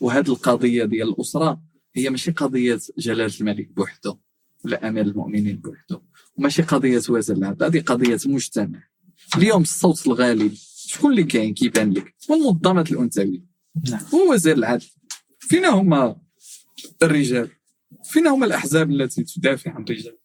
[0.00, 1.60] وهذه القضية ديال الأسرة
[1.94, 4.18] هي ماشي قضية جلالة الملك بوحده
[4.64, 6.02] ولا أمير المؤمنين بوحده
[6.36, 8.82] وماشي قضية وزير العدل هذه قضية مجتمع.
[9.36, 12.14] اليوم الصوت الغالي شكون اللي كاين؟ كيبان لك.
[12.30, 13.44] والمنظمات الأنثوية.
[13.90, 14.00] نعم.
[14.14, 14.86] هو وزير العدل.
[15.38, 16.16] فينا هما
[17.02, 17.50] الرجال.
[18.04, 20.16] فينا هما الأحزاب التي تدافع عن الرجال؟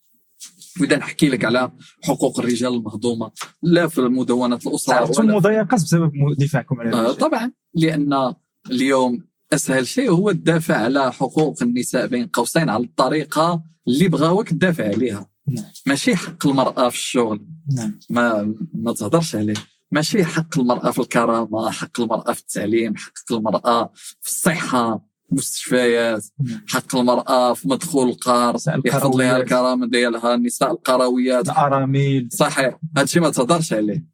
[0.81, 1.71] وإذا نحكي لك على
[2.03, 3.31] حقوق الرجال المهضومة
[3.63, 7.17] لا في مدونه الأسرة تعرضتوا ولا المضايقات بسبب دفاعكم على آه الرجال.
[7.17, 8.33] طبعا لأن
[8.71, 14.87] اليوم أسهل شيء هو الدافع على حقوق النساء بين قوسين على الطريقة اللي بغاوك تدافع
[14.87, 15.29] عليها.
[15.47, 15.65] نعم.
[15.87, 17.45] ماشي حق المرأة في الشغل.
[17.75, 17.99] نعم.
[18.09, 19.53] ما ما تهضرش عليه.
[19.91, 23.91] ماشي حق المرأة في الكرامة حق المرأة في التعليم حق المرأة
[24.21, 25.14] في الصحة.
[25.31, 26.25] مستشفيات.
[26.69, 29.37] حق المرأة في مدخول القار يحفظ لها.
[29.37, 31.49] الكرامة ديالها النساء القرويات.
[31.49, 34.05] الارامل صحيح هادشي ما تهضرش عليه.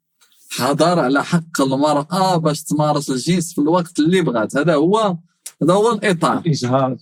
[0.58, 4.56] هضر على حق المرأة باش تمارس الجنس في الوقت اللي بغات.
[4.56, 5.16] هذا هو
[5.62, 6.38] هذا هو الإطار.
[6.38, 6.98] الإجهاض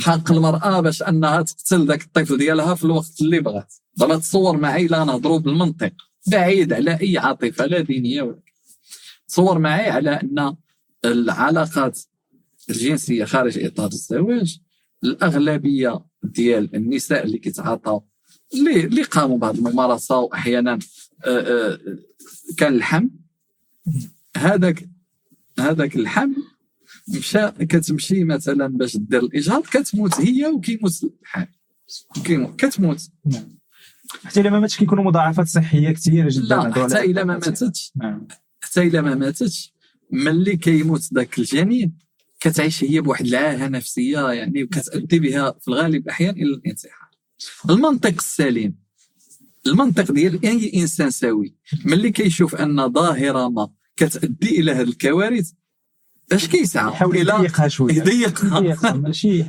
[0.00, 3.74] حق المرأة باش أنها تقتل ذاك الطفل ديالها في الوقت اللي بغات.
[3.96, 5.92] دابا تصور معي لا نهضروا بالمنطق
[6.26, 8.40] بعيد على أي عاطفة لا دينية ولا
[9.28, 10.56] تصور معي على أن
[11.04, 12.00] العلاقات
[12.70, 14.58] الجنسية خارج إطار الزواج.
[15.04, 18.00] الأغلبية ديال النساء اللي كيتعاطوا
[18.54, 20.78] اللي اللي قاموا بهذه الممارسة وأحيانا
[21.24, 21.28] آه،
[21.74, 21.78] آه،
[22.56, 23.10] كان الحمل
[24.36, 24.88] هذاك
[25.58, 26.36] هذاك الحمل
[27.08, 31.00] مشى كتمشي مثلا باش دير الإجهاض كتموت هي وكيموت
[32.24, 33.00] كيموت- كتموت.
[34.24, 36.56] حتى إلا ما ماتش كيكونوا مضاعفات صحية كثيرة جدا.
[36.56, 36.72] لا.
[36.84, 37.92] حتى إلا ما ماتتش.
[37.96, 38.28] نعم.
[38.60, 39.74] حتى إلا ما ماتتش
[40.10, 42.03] ملي كيموت ذاك الجنين
[42.44, 47.10] كتعيش هي بواحد العاهة نفسية يعني وكتؤدي بها في الغالب الاحيان إلى الانتحار.
[47.70, 48.76] المنطق السليم
[49.66, 55.52] المنطق ديال أي إنسان سوي ملي كيشوف أن ظاهرة ما كتؤدي إلى هذه الكوارث
[56.32, 57.94] اش كيسعى يحاول يضيقها شوية.
[57.94, 58.92] يضيقها.
[58.92, 59.44] ماشي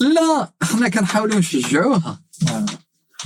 [0.00, 2.22] لا حنا كنحاولوا نشجعوها.
[2.46, 2.66] نعم.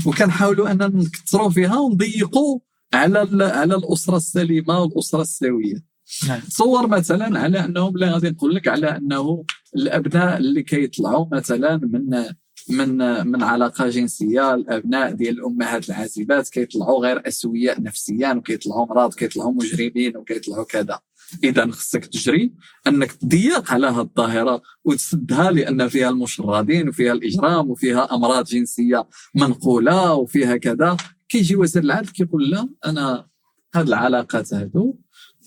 [0.07, 2.59] وكنحاولوا أننا نكثروا فيها ونضيقوا
[2.95, 5.94] على على الأسرة السليمة والأسرة السوية.
[6.29, 6.41] نعم.
[6.41, 9.45] تصور مثلا على انه لا غادي نقول لك على أنه
[9.77, 12.25] الأبناء اللي كيطلعوا مثلا من
[12.69, 19.53] من من علاقة جنسية الأبناء ديال الأمهات العازبات كيطلعوا غير اسوياء نفسيا وكيطلعوا مرض كيطلعوا
[19.53, 21.01] مجرمين وكيطلعوا كذا
[21.45, 22.53] إذا خصك تجري
[22.87, 30.15] أنك تضيق على هذه الظاهرة وتسدها لأن فيها المشردين وفيها الإجرام وفيها أمراض جنسية منقولة
[30.15, 30.97] وفيها كذا
[31.29, 33.27] كيجي وزير العدل كيقول لا أنا
[33.75, 34.99] هاد العلاقات هادو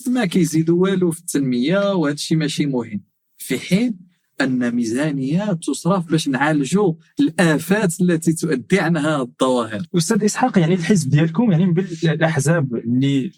[0.07, 3.03] ما كيزيدوا والو في التنمية وهذا الشيء ماشي مهم.
[3.37, 4.07] في حين
[4.41, 9.85] أن ميزانيات تصرف باش نعالجوا الآفات التي تؤدي عنها الظواهر.
[9.97, 13.31] أستاذ إسحاق يعني الحزب ديالكم يعني من الأحزاب اللي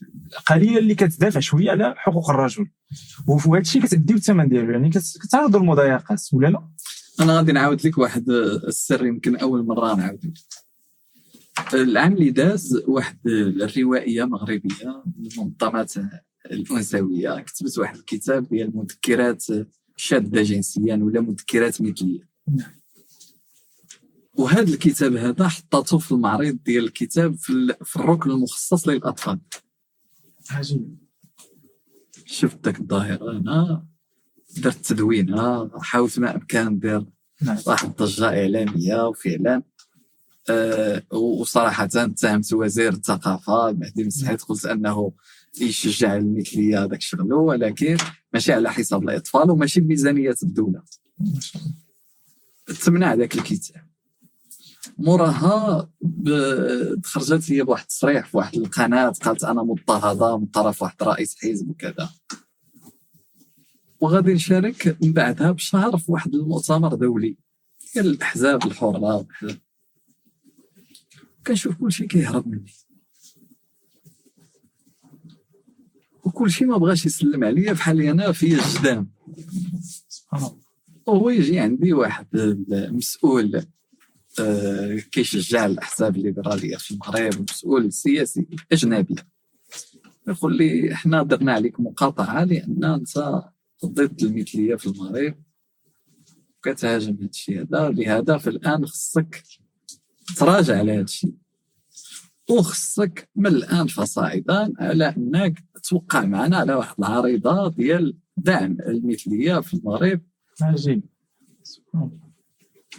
[0.47, 2.65] قليله اللي كتدافع شوية على حقوق الرجل.
[3.27, 6.67] وهذا الشيء كتديو الثمن ديالو يعني كت- كتعرضوا المضايقات ولا لا؟
[7.19, 8.29] أنا غادي نعاود لك واحد
[8.67, 10.33] السر يمكن أول مرة نعاود لك.
[11.73, 15.93] العام اللي داز واحد الروائية مغربية من المنظمات
[16.51, 19.45] الانثويه كتبت واحد الكتاب ديال مذكرات
[19.95, 22.29] شاده جنسيا ولا مذكرات مثلية.
[22.47, 22.71] نعم.
[24.33, 29.39] وهذا الكتاب هذا حطته في المعرض ديال الكتاب في, ال- في الركن المخصص للأطفال.
[30.51, 30.97] عجيب.
[32.25, 33.85] شفت داك الظاهرة أنا
[34.57, 37.05] درت تدوينة حاولت ما أمكن ندير.
[37.41, 37.57] نعم.
[37.67, 39.63] واحد الضجه إعلامية وفعلا.
[40.49, 45.13] آه وصراحه اتهمت وزير الثقافة بن سعيد قلت أنه
[45.61, 47.97] يشجع المثلية هذاك شغله ولكن
[48.33, 50.83] ماشي على حساب الأطفال وماشي بميزانية الدولة.
[52.85, 53.89] تمنع ذاك الكتاب.
[54.97, 61.03] موراها ب- خرجت هي بواحد التصريح في واحد القناة قالت أنا مضطهده من طرف واحد
[61.03, 62.09] رئيس حزب وكذا.
[64.01, 67.37] وغادي نشارك من بعدها بشهر في واحد المؤتمر دولي.
[67.93, 69.27] ديال الأحزاب الحرة.
[71.47, 72.71] كنشوف كل شيء كيهرب مني.
[76.29, 79.09] وكل شيء ما بغاش يسلم عليا بحال أنا في الجدام
[81.07, 82.27] وهو يجي عندي واحد
[82.91, 83.65] مسؤول
[84.39, 89.15] آه، كيشجع الأحزاب الليبرالية في المغرب مسؤول سياسي أجنبي.
[90.27, 93.43] يقول لي إحنا درنا عليك مقاطعة لأن أنت
[93.85, 95.35] ضد المثلية في المغرب
[96.57, 97.89] وكتهاجم هذا الشيء هذا.
[97.89, 99.43] لهذا فالان خصك
[100.37, 101.33] تراجع على هذا الشيء.
[102.49, 109.73] وخصك من الآن فصاعدا على أنك توقع معنا على واحد العريضة ديال دعم المثلية في
[109.73, 110.21] المغرب؟
[110.61, 111.01] عجيب
[111.63, 112.29] سبحان الله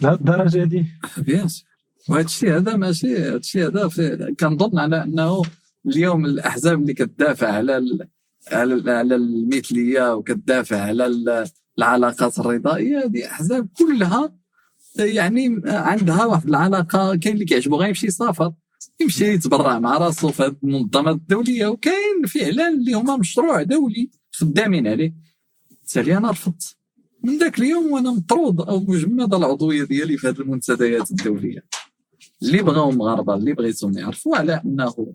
[0.01, 0.85] لا الدرجة دي
[1.17, 1.47] بيان
[2.09, 5.41] وهذا الشيء هذا ماشي هذا الشيء هذا في كنظن على أنه
[5.85, 8.07] اليوم الأحزاب اللي كتدافع على ال
[8.51, 14.33] على, على المثلية وكتدافع على ال- العلاقات الرضائية هذه أحزاب كلها
[14.99, 18.53] يعني عندها واحد العلاقة كاين اللي كيعجبو غير يمشي يسافر.
[18.99, 24.87] يمشي يتبرع مع راسو في هذه المنظمات الدولية وكاين فعلا اللي هما مشروع دولي خدامين
[24.87, 25.15] عليه.
[25.69, 26.75] بالتالي أنا رفضت.
[27.23, 31.65] من ذاك اليوم وأنا مطرود أو مجمد العضوية ديالي في هذه المنتديات الدولية.
[32.43, 35.13] اللي بغاو المغاربه اللي بغيتهم يعرفوا على انه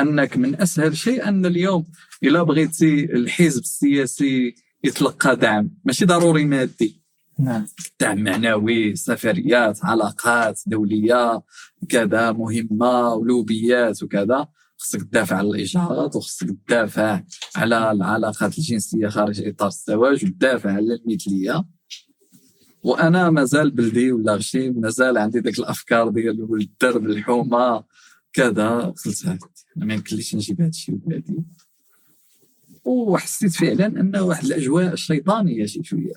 [0.00, 1.86] أنك من أسهل شيء أن اليوم
[2.22, 4.54] إلا بغيتي الحزب السياسي
[4.84, 5.70] يتلقى دعم.
[5.84, 6.97] ماشي ضروري مادي.
[7.38, 7.66] نعم.
[8.00, 11.42] دعم معنوي سفريات علاقات دولية
[11.88, 14.48] كذا مهمة ولوبيات وكذا.
[14.78, 17.22] خصك تدافع على الاجهاض وخصك تدافع
[17.56, 21.64] على العلاقات الجنسية خارج إطار الزواج وتدافع على المثلية.
[22.82, 27.84] وأنا مازال بلدي ولا غشي مازال عندي ديك الأفكار ديال الدرب الحومة
[28.32, 28.80] كذا.
[28.80, 29.26] قلت
[29.76, 30.98] ما يمكنليش نجيب هذا الشيء
[32.88, 36.12] وحسيت فعلا انه واحد الأجواء شيطانيه شي شوية.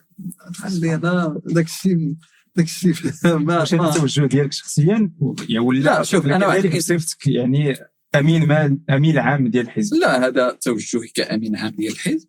[0.53, 2.13] خلي أنا داك الشيء
[2.55, 2.93] داك الشيء
[3.37, 5.11] ما, واش هذا التوجه ديالك شخصيا؟
[5.49, 7.75] يا ولا لا، شوف، أنا واحد صفتك يعني
[8.15, 9.95] أمين مال أمين عام ديال الحزب.
[9.97, 12.27] لا هذا توجهي كأمين عام ديال الحزب.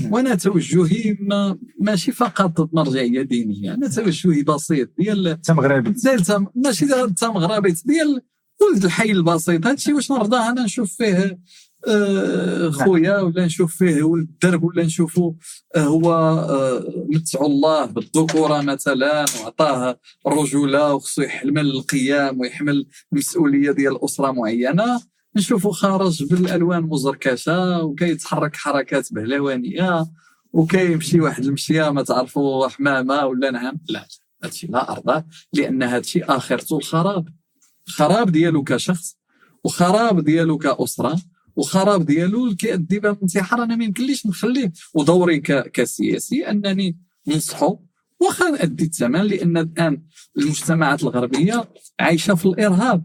[0.00, 0.12] نعم.
[0.12, 3.74] وأنا توجهي ما ماشي فقط مرجعية دينية.
[3.74, 5.90] أنا توجهي بسيط ديال انت مغربي.
[5.90, 8.22] ديال تم- ماشي ديال تم مغربي ديال
[8.60, 9.66] ولد الحي البسيط.
[9.66, 11.38] هادشي واش نرضاه أنا نشوف فيه
[12.70, 15.34] خويا ولا نشوف فيه الدرب ولا نشوفه
[15.76, 24.04] آه، هو آه، متعو الله بالذكوره مثلا وعطاه رجولة وخصو يحمل القيام ويحمل المسؤولية ديال
[24.04, 25.00] أسرة معينة.
[25.36, 30.06] نشوفه خارج بالألوان مزركشة وكيتحرك حركات بهلوانية
[30.52, 33.80] وكيمشي واحد المشية ما تعرفوا حمامة ولا نعم.
[33.88, 34.06] لا
[34.44, 37.28] هادشي لا ارضاه لأن هادشي اخرته الخراب.
[37.88, 39.18] خراب ديالو كشخص
[39.64, 41.16] وخراب ديالو كأسرة.
[41.56, 44.72] وخراب ديالو كيؤدي باب الانتحار أنا ما يمكنليش نخليه.
[44.94, 46.98] ودوري كسياسي أنني
[47.28, 47.78] ننصحو.
[48.20, 50.02] واخا نادي الثمن لأن الآن
[50.38, 51.68] المجتمعات الغربية
[52.00, 53.04] عايشة في الإرهاب.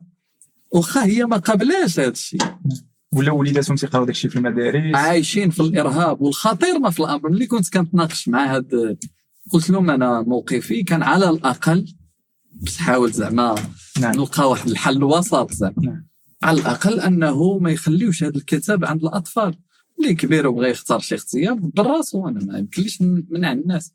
[0.72, 2.41] واخا هي ما قابلاش هذا الشيء.
[3.12, 4.95] ولا وليداتهم تيقراو داكشي في المدارس.
[4.95, 6.22] عايشين في الإرهاب.
[6.22, 7.30] والخطير ما في الأمر.
[7.30, 8.97] ملي كنت كنتناقش مع هاد
[9.52, 11.95] قلت لهم أنا موقفي كان على الأقل
[12.52, 13.56] باش حاول زعما
[13.99, 14.12] نعم.
[14.12, 15.74] نلقى واحد الحل وسط زعما.
[15.78, 16.11] نعم.
[16.44, 19.56] على الأقل أنه ما يخليوش هذا الكتاب عند الأطفال.
[20.00, 23.94] اللي كبير وبغى يختار شي اختيار براسو أنا ما يمكنليش نمنع الناس.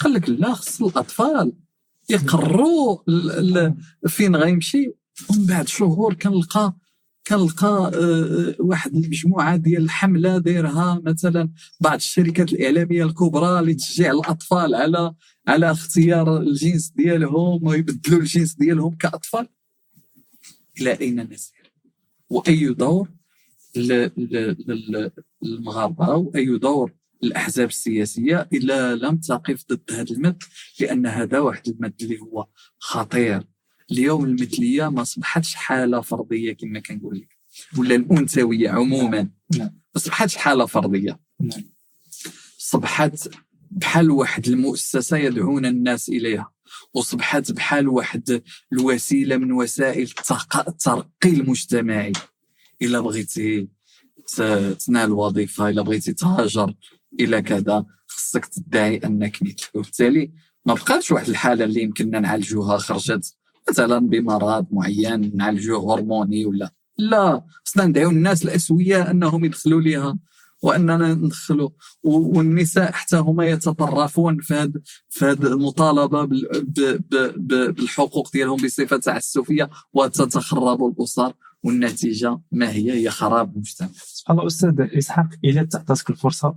[0.00, 1.52] قال لك لا خص الأطفال
[2.08, 2.98] يقروا
[4.08, 4.92] فين غيمشي.
[5.30, 6.76] ومن بعد شهور كنلقى
[7.26, 11.50] كنلقى آه، واحد المجموعة ديال الحملة دايرها مثلا
[11.80, 15.14] بعض الشركات الإعلامية الكبرى لتشجيع الأطفال على
[15.48, 19.48] على اختيار الجنس ديالهم ويبدلوا الجنس ديالهم كأطفال.
[20.80, 21.63] إلى أين نسير؟
[22.30, 23.08] وأي دور
[25.42, 26.92] للمغاربه وأي دور
[27.24, 30.42] الاحزاب السياسية إلا لم تقف ضد هذا المد
[30.80, 32.46] لأن هذا واحد المد اللي هو
[32.78, 33.42] خطير
[33.92, 37.28] اليوم المثلية ما أصبحتش حالة فرضيه كما كنقول لك
[37.78, 39.66] ولا الأنثوية عموما نعم.
[39.68, 41.74] ما أصبحتش حالة فرضيه نعم.
[43.74, 46.50] بحال واحد المؤسسة يدعون الناس إليها
[46.94, 50.10] وصبحت بحال واحد الوسيلة من وسائل
[50.68, 52.12] الترقي المجتمعي.
[52.82, 53.68] إلا بغيتي
[54.86, 56.74] تنال وظيفه إلا بغيتي تهاجر
[57.20, 60.32] إلى كذا خصك تدعي أنك مثل وبالتالي
[60.66, 63.36] ما بقاتش واحد الحالة اللي يمكننا نعالجوها خرجت
[63.70, 67.44] مثلا بمرض معين نعالجوه هرموني ولا لا.
[67.64, 70.18] خصنا ندعيو الناس الاسوياء أنهم يدخلوا ليها.
[70.64, 71.70] وأننا ندخلوا
[72.04, 76.24] والنساء حتى هما يتطرفون في هذا في هذه المطالبة
[77.76, 81.32] بالحقوق ديالهم بصفة تعسفية وتتخرب الأسر.
[81.64, 83.88] والنتيجة ما هي؟ هي خراب المجتمع.
[83.94, 86.48] سبحان الله أستاذ إسحاق إلى تعطاتك الفرصة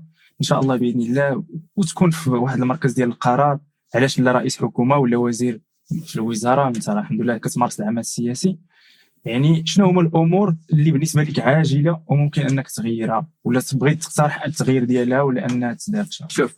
[0.42, 1.44] إن شاء الله بإذن الله
[1.76, 3.60] وتكون في واحد المركز ديال القرار
[3.96, 5.62] علاش لا رئيس حكومة ولا وزير
[6.06, 8.60] في الوزارة؟ انت الحمد لله كتمارس العمل السياسي.
[9.26, 14.84] يعني شنو هما الأمور اللي بالنسبة لك عاجلة وممكن أنك تغيرها؟ ولا تبغي تقترح التغيير
[14.84, 16.56] ديالها ولا أنها تدار شوف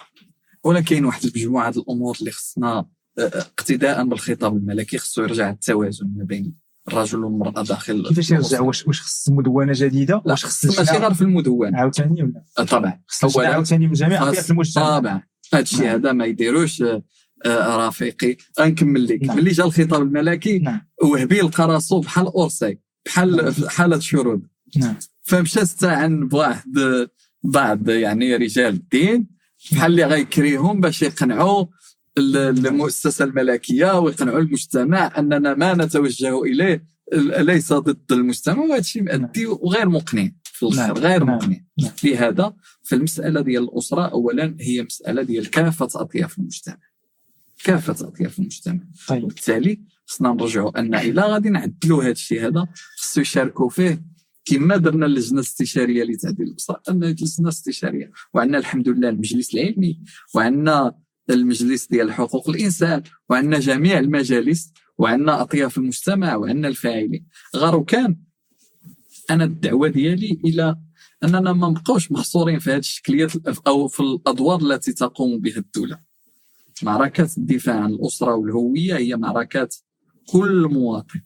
[0.64, 2.86] ولا كاين واحد مجموعه الأمور اللي خصنا آه،
[3.20, 6.53] اقتداء بالخطاب الملكي خصو يرجع التوازن ما بين
[6.88, 8.62] الرجل والمرأة داخل كيفاش يرجع.
[8.62, 12.64] واش واش خص مدونة جديدة؟ لا واش خص ماشي غير في المدون عاوتاني ولا؟ آه،
[12.64, 13.01] طبعا.
[13.07, 15.22] خص عاوتاني من جميع فئات المجتمع طبعا.
[15.53, 15.95] هذا الشيء نعم.
[15.95, 17.03] هذا ما يديروش آه، آه،
[17.48, 18.38] رفيقي.
[18.60, 19.24] غنكمل لك.
[19.24, 19.38] نعم.
[19.38, 20.82] ملي جا الخطاب الملكي نعم.
[21.04, 24.96] وهبي لقى راسو بحال أورسي بحال في حاله شرود نعم.
[25.22, 26.78] فمشى استعن بواحد
[27.44, 29.28] بعض يعني رجال الدين
[29.72, 31.66] بحال اللي غيكريهم باش يقنعوا
[32.18, 36.84] ال- المؤسسة الملكية ويقنعوا المجتمع أننا ما نتوجه إليه
[37.14, 40.98] ال- ليس ضد المجتمع وهذا الشيء مؤدي وغير مقنع في الآخر نعم.
[40.98, 41.36] غير نعم.
[41.36, 41.58] مقنع.
[41.82, 41.92] نعم.
[42.04, 46.78] لهذا فالمساله ديال الأسرة اولا هي مسألة ديال كافة أطياف المجتمع.
[47.64, 49.24] كافه اطياف المجتمع؟ طيب.
[49.24, 52.68] وبالتالي خصنا نرجعوا أن الا غادي نعدلوا هذا الشيء هذا.
[52.97, 54.03] خصو يشاركوا فيه
[54.45, 59.99] كما درنا اللجنة الاستشارية لتعديل الاسره أن لجنه استشاريه وعندنا الحمد لله المجلس العلمي
[60.36, 60.95] وعندنا
[61.30, 67.26] المجلس ديال حقوق الإنسان وعندنا جميع المجالس وعندنا أطياف المجتمع وعندنا الفاعلين.
[67.55, 68.18] غير كان
[69.30, 70.76] أنا الدعوة ديالي إلى
[71.24, 73.32] أننا ما نبقاوش محصورين في هذه الشكليات
[73.68, 76.09] أو في الأدوار التي تقوم بها الدولة.
[76.84, 79.69] معركة الدفاع عن الأسرة والهوية هي معركة
[80.27, 81.21] كل مواطن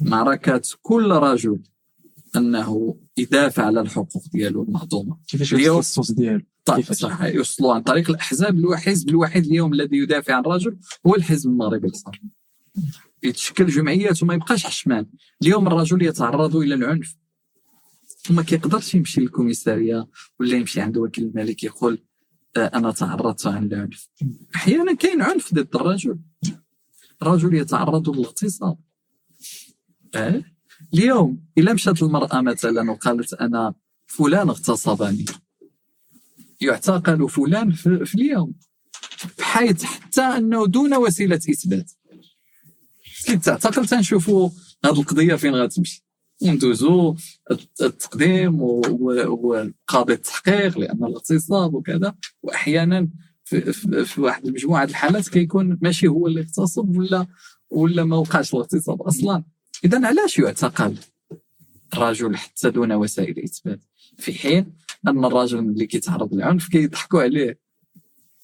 [0.00, 1.62] معركة كل رجل
[2.36, 8.58] أنه يدافع على الحقوق ديالو المهضومة كيفاش التخصص ديالو؟ طيب؟ صح يوصلوا عن طريق الأحزاب
[8.58, 12.20] الحزب الوحيد اليوم الذي يدافع عن الرجل هو الحزب المغربي الحر
[13.22, 15.06] يتشكل جمعيات وما يبقاش حشمان.
[15.42, 17.16] اليوم الرجل يتعرض إلى العنف.
[18.30, 20.08] وما كيقدرش يمشي للكوميسارية
[20.40, 21.98] ولا يمشي عند وكيل الملك يقول
[22.56, 24.08] أنا تعرضت عن العنف.
[24.54, 26.18] أحيانا كاين عنف ضد الرجل.
[27.22, 28.78] الرجل يتعرض للاغتصاب.
[30.14, 30.42] أه؟
[30.94, 33.74] اليوم إلا مشات المرأة مثلا وقالت أنا
[34.06, 35.24] فلان اغتصبني.
[36.60, 38.54] يعتقل فلان في اليوم.
[39.38, 41.92] بحيث حتى أنه دون وسيلة إثبات.
[43.26, 44.50] كي تعتقل تنشوفوا
[44.84, 46.09] هذه القضية فين غتمشي.
[46.42, 47.16] وندوزو
[47.50, 53.08] الت- التقديم وقاضي التحقيق لأن الاغتصاب وكذا وأحيانا
[53.44, 57.26] في, في, في واحد المجموعة الحالات كيكون ماشي هو اللي اغتصب ولا
[57.70, 59.44] ولا ما وقعش الاغتصاب أصلا.
[59.84, 60.96] اذا علاش يعتقل
[61.94, 63.80] الرجل حتى دون وسائل اثبات
[64.18, 64.72] في حين
[65.08, 67.58] أن الرجل اللي كيتعرض للعنف كيضحكوا عليه.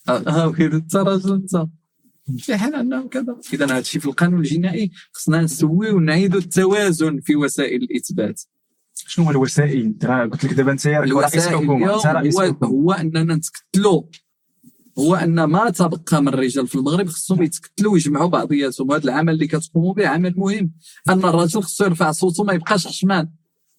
[0.09, 1.67] ها ها انت راجل انت
[2.39, 3.37] في حين انه كذا.
[3.53, 8.43] إذا هذا الشيء في القانون الجنائي خصنا نسويو ونعيدوا التوازن في وسائل الإثبات.
[8.95, 9.95] شنو هو الوسائل؟
[10.33, 14.03] قلت لك دابا أنت رئيس الوسائل حكومة اليوم أنت رئيس هو, هو أننا نتكتلوا
[14.99, 18.93] هو أن ما تبقى من الرجال في المغرب خصهم يتكتلوا ويجمعوا بعضياتهم.
[18.93, 20.73] هذا العمل اللي كتقوموا به عمل مهم.
[21.09, 23.29] أن الراجل خصو يرفع صوته ما يبقاش حشمان.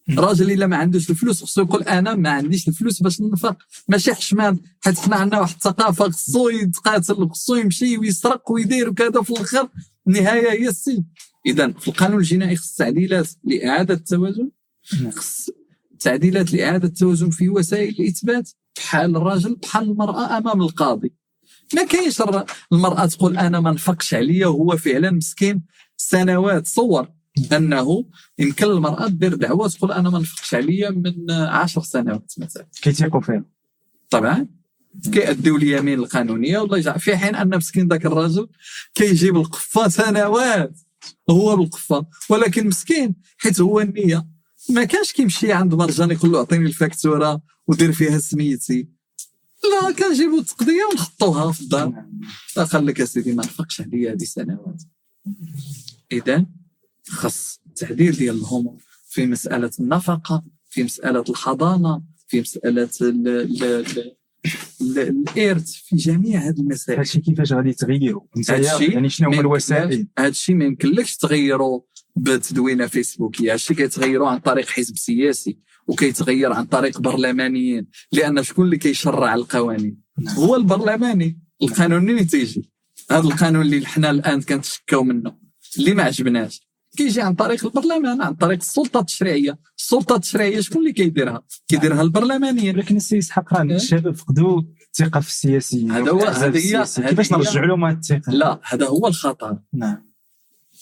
[0.10, 3.58] الراجل الا ما عندوش الفلوس خصو يقول أنا ما عنديش الفلوس باش ننفق.
[3.88, 9.30] ماشي حشمان حيت حنا عندنا واحد الثقافة خصو يتقاتل خصو يمشي ويسرق ويدير وكذا في
[9.30, 9.70] الآخر
[10.08, 11.04] النهاية هي السجن
[11.46, 14.50] إذا في القانون الجنائي خص تعديلات لإعادة التوازن.
[15.02, 15.12] نعم.
[15.12, 15.50] خص
[16.00, 21.14] تعديلات لإعادة التوازن في وسائل الإثبات بحال الراجل بحال المرأة أمام القاضي.
[21.76, 22.22] ما كاينش
[22.72, 25.64] المرأة تقول أنا ما نفقش عليا وهو فعلا مسكين.
[25.98, 27.17] سنوات صور.
[27.54, 28.06] أنه
[28.40, 32.68] يمكن المرأة دير دعوة تقول أنا ما نفقش عليا من عشر سنوات مثلا.
[32.82, 33.46] كيتيقوا فيها.
[34.10, 34.48] طبعا.
[35.12, 38.48] كيأديو اليمين القانونية والله يجعل في حين أن مسكين ذاك الرجل
[38.94, 40.80] كيجيب القفة سنوات
[41.30, 42.06] هو بالقفة.
[42.30, 44.28] ولكن مسكين حيت هو النية.
[44.70, 48.88] ما كانش كيمشي عند مرجان يقول له أعطيني الفاكتورة ودير فيها سميتي.
[49.64, 51.90] لا كنجيبوا التقضيه ونحطوها في الدار.
[51.90, 52.86] نعم.
[52.86, 54.82] لك يا سيدي ما نفقش عليا هذه سنوات.
[56.12, 56.46] اذا
[57.10, 58.78] خص تعديل ديال الهموم
[59.10, 64.18] في مسألة النفقة في مسألة الحضانة في مسألة ال ال ال
[64.82, 67.00] ال الإرث في جميع هذه المسائل.
[67.00, 71.84] هادشي كيفاش غادي تغيروا هادشي يعني شنو هما ما الوسائل؟ هذا الشيء ما يمكنلكش تغيره
[72.16, 73.54] بتدوينة فيسبوكية.
[73.54, 77.88] هادشي كيتغيروا عن طريق حزب سياسي وكيتغير عن طريق برلمانيين.
[78.12, 80.36] لأن شكون اللي كيشرع القوانين؟ نعم.
[80.36, 81.40] هو البرلماني.
[81.62, 82.70] القانون منين تيجي.
[83.12, 85.38] هذا القانون اللي حنا الآن كنتشكاو منه.
[85.78, 86.67] اللي ما عجبناش.
[86.98, 89.60] كيجي عن طريق البرلمان عن طريق السلطة التشريعية.
[89.78, 94.62] السلطة التشريعية شكون اللي كيديرها؟ كيديرها البرلمانيين ولكن السي إسحاق راه إيه؟ الشباب فقدوا
[94.94, 95.92] الثقة في السياسيين.
[95.92, 97.00] هذا هو- هذه كيفاش
[97.34, 99.58] هي- نرجع لهم الثقة؟ لا هذا هو الخطر.
[99.74, 100.08] نعم.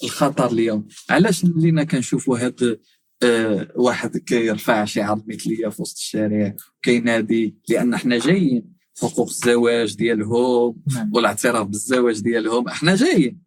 [0.03, 0.88] الخطر اليوم.
[1.09, 2.80] علاش ولينا كنشوفوا هاد
[3.24, 8.76] آه واحد كيرفع شعار مثلية في وسط الشارع كينادي لأن حنا جايين.
[9.01, 11.11] حقوق الزواج ديالهم نعم.
[11.13, 13.41] والاعتراف بالزواج ديالهم إحنا جايين.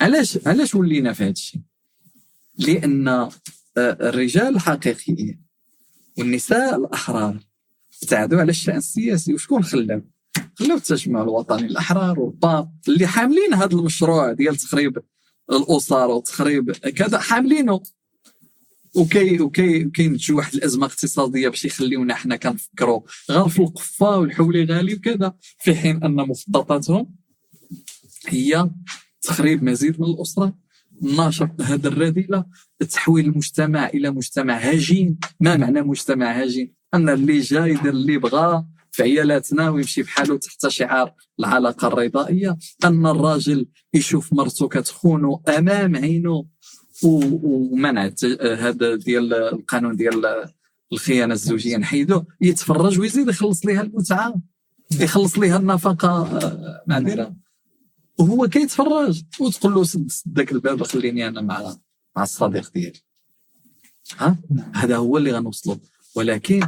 [0.00, 1.60] علاش علاش ولينا في هذا الشيء؟
[2.58, 3.30] لأن آه،
[3.78, 5.42] الرجال الحقيقيين
[6.18, 7.40] والنساء الأحرار.
[8.02, 9.34] ابتعدوا على الشأن السياسي.
[9.34, 10.02] وشكون خلاو؟
[10.54, 14.98] خلاو التجمع الوطني الأحرار والباب اللي حاملين هذا المشروع ديال تخريب
[15.52, 17.18] الاسر وتخريب كذا.
[17.18, 17.82] حاملينه
[18.96, 23.00] وكي وكي كينتجوا واحد الأزمة اقتصادية باش يخليونا حنا كنفكروا
[23.30, 27.14] غير في القفة والحولي غالي وكذا في حين أن مخططاتهم
[28.26, 28.70] هي
[29.22, 30.65] تخريب مزيد من الأسرة.
[31.02, 32.44] نشر هذا الرذيلة
[32.90, 38.64] تحويل المجتمع إلى مجتمع هجين ما معنى مجتمع هجين أن اللي جاي يدير اللي بغى
[38.96, 42.56] في عيالاتنا ويمشي بحاله تحت شعار العلاقة الرضائية.
[42.84, 46.46] أن الراجل يشوف مرته كتخونه أمام عينه.
[47.02, 50.44] ومنع هذا ديال القانون ديال
[50.92, 52.26] الخيانة الزوجية نحيدوه.
[52.40, 54.34] يتفرج ويزيد يخلص ليها المتعة.
[55.00, 56.08] يخلص ليها النفقة.
[56.08, 57.36] آه، معذره
[58.18, 61.76] وهو كيتفرج وتقول له سد داك الباب خليني أنا مع
[62.16, 63.00] مع الصديق ديالي.
[64.18, 64.36] ها.
[64.74, 65.76] هذا هو اللي غنوصلوا
[66.14, 66.60] ولكن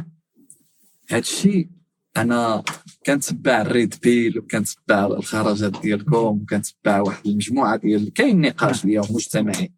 [1.09, 1.69] هذا الشيء
[2.17, 2.63] أنا
[3.05, 9.73] كنتبع ال red pill وكنتبع الخرجات ديالكم وكنتبع واحد المجموعة ديال كاين نقاش اليوم مجتمعي.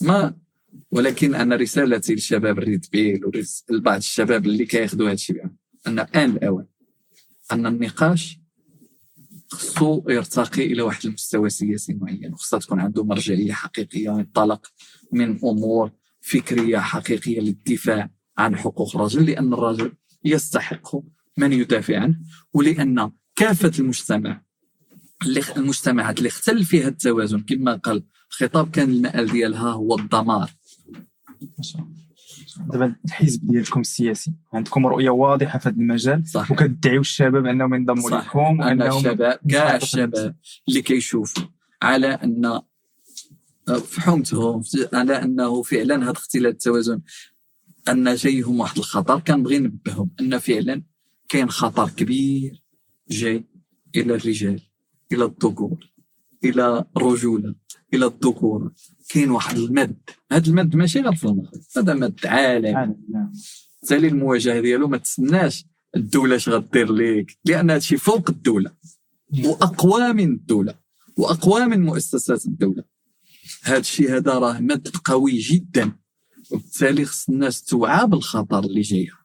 [0.00, 0.34] ما
[0.90, 3.20] ولكن أنا رسالتي للشباب ال red pill
[3.70, 5.44] ولبعض الشباب اللي كياخذوا هذا الشيء
[5.86, 6.66] أن آن الأوان
[7.52, 8.38] أن النقاش
[9.54, 14.66] خصو يرتقي إلى واحد المستوى سياسي معين وخصها تكون عنده مرجعية حقيقية وينطلق
[15.12, 15.90] من أمور
[16.20, 19.92] فكرية حقيقية للدفاع عن حقوق الرجل لأن الرجل
[20.24, 20.96] يستحق
[21.36, 22.20] من يدافع عنه
[22.52, 24.42] ولأن كافة المجتمع
[25.56, 30.50] المجتمعات اللي اختل فيها التوازن كما قال الخطاب كان المآل ديالها هو الدمار.
[32.72, 38.10] دابا الحزب ديالكم السياسي عندكم رؤية واضحة في هذا المجال صح وكتدعيو الشباب أنهم ينضموا.
[38.10, 40.34] لكم ان وأنهم الشباب كاع الشباب
[40.68, 41.42] اللي كيشوفوا
[41.82, 42.60] على أن
[43.66, 44.62] فحومتهم
[44.92, 47.00] على أنه فعلا هذا اختلال التوازن
[47.88, 50.82] أن جايهم واحد الخطر كنبغي ننبههم أن فعلا
[51.28, 52.62] كاين خطر كبير
[53.10, 53.44] جاي
[53.96, 54.60] إلى الرجال
[55.12, 55.90] إلى الذكور
[56.44, 57.54] إلى الرجولة.
[57.94, 58.72] إلى الذكوره
[59.08, 59.96] كاين واحد المد.
[60.32, 62.74] هذا المد ماشي غير في المغرب هذا مد عالمي.
[62.74, 63.32] عالم، نعم.
[63.92, 65.64] المواجهة ديالو ما تسناش
[65.96, 67.38] الدولة اش غدير ليك.
[67.44, 68.70] لأن هذا الشيء فوق الدولة.
[69.44, 70.74] واقوى من الدولة.
[71.16, 72.84] واقوى من مؤسسات الدولة.
[73.62, 75.92] هذا الشيء هذا راه مد قوي جدا.
[76.50, 79.23] وبالتالي خص الناس توعى بالخطر اللي جاية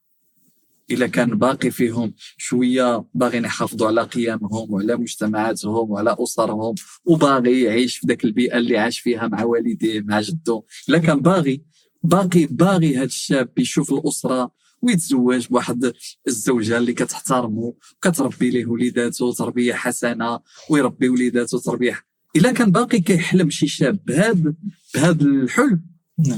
[0.92, 6.76] الا كان باقي فيهم شوية باغيين يحافظوا على قيمهم وعلى مجتمعاتهم وعلى أسرهم
[7.06, 11.64] وباغي يعيش في ذاك البيئة اللي عاش فيها مع والديه مع جدو إلا كان باغي
[12.04, 15.94] باقي باغي هذا الشاب يشوف الأسرة ويتزوج بواحد
[16.28, 22.00] الزوجة اللي كتحترمه وكتربي ليه وليداته تربية حسنة ويربي وليداته تربية
[22.36, 24.54] إلا كان باقي كيحلم شي شاب بهذا
[24.96, 25.89] بهذا الحلم.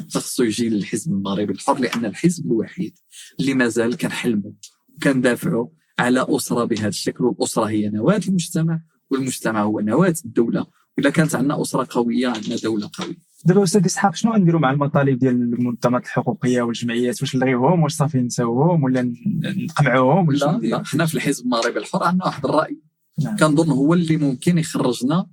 [0.09, 2.97] خصو يجي للحزب المغربي الحر لأن الحزب الوحيد
[3.39, 4.51] اللي مازال كنحلموا
[4.95, 5.67] وكندافعوا
[5.99, 10.65] على أسرة بهذا الشكل والأسرة هي نواة المجتمع والمجتمع هو نواة الدولة.
[10.99, 13.17] الا كانت عندنا أسرة قوية عندنا دولة قوية.
[13.45, 18.17] دابا أستاذ إسحاق شنو غنديروا مع المطالب ديال المنظمات الحقوقية والجمعيات؟ واش نلغيوهم؟ واش صافي
[18.17, 22.81] نساوهم؟ ولا نقمعوهم ولا لا؟ لا حنا في الحزب المغربي الحر عندنا واحد الرأي.
[23.23, 23.35] نعم.
[23.35, 25.27] كنظن هو اللي ممكن يخرجنا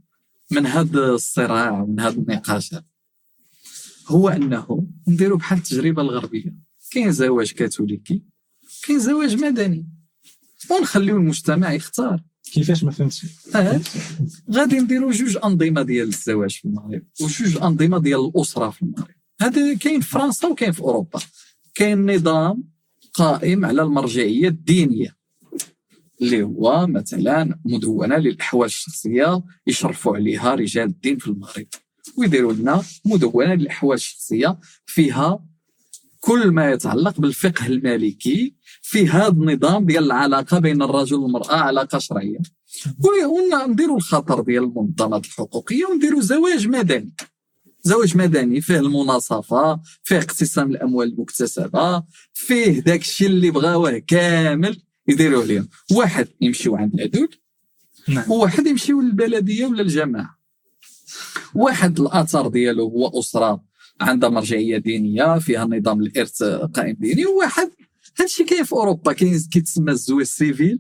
[0.51, 2.75] من هذا الصراع ومن هذا النقاش.
[4.09, 6.55] هو أنه نديروا بحال التجربة الغربية.
[6.91, 8.23] كاين زواج كاثوليكي
[8.87, 9.89] كاين زواج مدني.
[10.71, 12.23] ونخليو المجتمع يختار.
[12.53, 13.81] كيفاش ما فهمتش؟ آه.
[14.53, 19.15] غادي نديروا جوج أنظمة ديال الزواج في المغرب وجوج أنظمة ديال الأسرة في المغرب.
[19.41, 21.21] هذا كاين في فرنسا وكاين في أوروبا.
[21.75, 22.65] كاين نظام
[23.15, 25.17] قائم على المرجعية الدينية
[26.21, 31.67] اللي هو مثلا مدونة للأحوال الشخصية يشرفوا عليها رجال الدين في المغرب.
[32.17, 35.45] ويديروا لنا مدونة للأحوال الشخصية فيها
[36.21, 42.39] كل ما يتعلق بالفقه المالكي في هذا النظام ديال العلاقة بين الرجل والمرأة علاقة شرعية.
[43.65, 47.13] ونديروا الخطر ديال المنظمات الحقوقية ونديروا زواج مدني.
[47.83, 52.03] زواج مدني فيه المناصفة فيه اقتسام الأموال المكتسبة
[52.35, 57.35] فيه داك الشيء اللي بغاوه كامل يديروه لهم واحد يمشيو عند العدود
[58.09, 58.31] نعم.
[58.31, 60.38] وواحد يمشيو للبلدية ولا الجماعه
[61.55, 63.65] واحد الاثر ديالو هو أسرة
[64.01, 67.71] عندها مرجعية دينية فيها نظام الإرث قائم ديني وواحد
[68.21, 70.79] هادشي كاين في أوروبا كاين كيتسمى الزواج سيفيل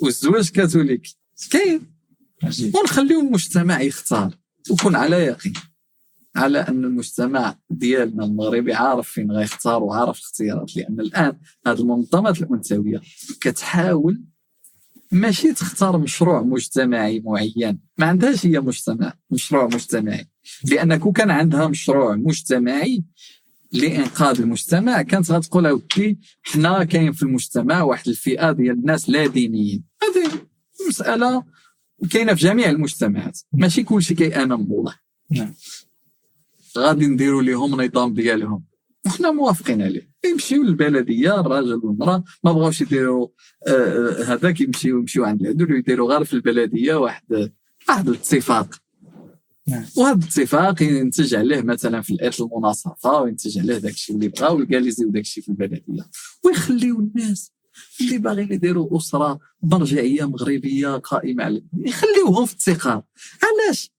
[0.00, 1.18] والزواج كاثوليكي
[1.50, 1.94] كاين.
[2.74, 4.34] ونخليو المجتمع يختار
[4.70, 5.52] وكون على يقين
[6.36, 13.00] على أن المجتمع ديالنا المغربي عارف فين غيختار وعارف الاختيارات لأن الآن هذه المنظمات الأنثوية
[13.40, 14.24] كتحاول
[15.14, 17.78] ماشي تختار مشروع مجتمعي معين.
[17.98, 20.28] ما عندهاش هي مجتمع مشروع مجتمعي.
[20.64, 23.04] لأن كون كان عندها مشروع مجتمعي
[23.72, 29.84] لإنقاذ المجتمع كانت غتقول اودي حنا كاين في المجتمع واحد الفئة ديال الناس لا دينيين.
[30.02, 30.30] هذه
[30.88, 31.44] مسألة
[32.10, 33.40] كاينة في جميع المجتمعات.
[33.52, 34.94] ماشي كلشي كيامن بالله
[35.30, 35.54] نعم.
[36.78, 38.64] غادي نديروا لهم نظام ديالهم.
[39.06, 40.13] وحنا موافقين عليه.
[40.24, 43.28] يمشيو للبلدية الراجل والمراه ما بغاوش يديروا
[43.68, 47.50] آه، هذاك يمشيو يمشيو عند العدول ويديروا غير في البلدية واحد
[47.88, 48.74] واحد الاتفاق.
[49.68, 49.84] نعم.
[49.96, 55.04] وهذا الاتفاق ينتج عليه مثلا في الارث المناصفة وينتج عليه داك الشيء اللي بغاو الكاليزي
[55.04, 56.06] وداك الشيء في البلدية.
[56.44, 57.52] ويخليو الناس
[58.00, 63.04] اللي باغيين يديروا أسرة مرجعية مغربية قائمة على يخليوهم في الثقه
[63.42, 63.90] علاش؟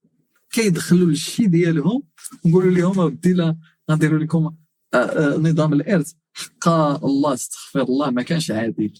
[0.51, 2.03] كيدخلوا الشيء ديالهم
[2.45, 3.57] نقولوا لهم أودي لا
[3.91, 4.55] غنديروا لكم
[5.37, 6.13] نظام الإرث.
[6.35, 6.69] حق
[7.05, 8.93] الله استغفر الله ما كانش عادل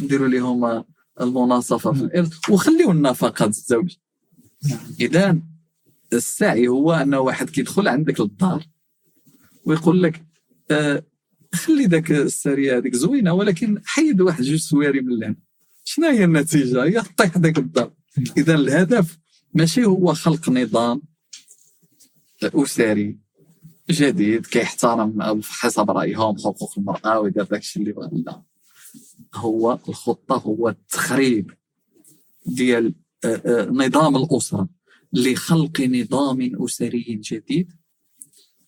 [0.00, 0.84] نديروا لهم آه،
[1.20, 3.96] المناصفة في الإرث وخليوا النفقة الزوج
[4.70, 4.78] نعم.
[5.00, 5.38] إذا
[6.12, 8.64] السعي هو أن واحد كيدخل عندك للدار
[9.64, 10.24] ويقول لك
[10.70, 11.04] آه
[11.54, 15.36] خلي ذاك الساريه هذيك زوينة ولكن حيد واحد جوج سواري من اللعب
[15.84, 17.92] شنو هي النتيجة؟ هي طيح ذاك الدار.
[18.36, 19.18] إذا الهدف
[19.54, 21.02] ماشي هو خلق نظام
[22.42, 23.18] أسري.
[23.90, 28.42] جديد كيحترم حسب رأيهم حقوق المرأة ويدير داك الشيء اللي بغا لا.
[29.34, 31.50] هو الخطة هو التخريب
[32.46, 34.68] ديال آه، آه، نظام الأسرة
[35.12, 37.72] لخلق نظام أسري جديد.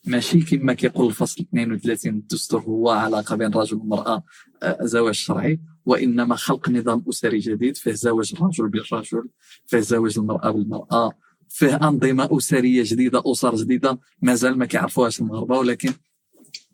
[0.05, 4.23] ماشي كما كيقول الفصل 32 من الدستور هو علاقة بين الرجل والمراه
[4.63, 5.61] آه، زواج شرعي.
[5.87, 9.29] وإنما خلق نظام أسري جديد فيه زواج الرجل بالرجل
[9.67, 11.13] فيه زواج المرأة بالمرأة.
[11.51, 15.93] فيه أنظمة أسرية جديدة أسر جديدة مازال ما كيعرفوهاش المغاربه ولكن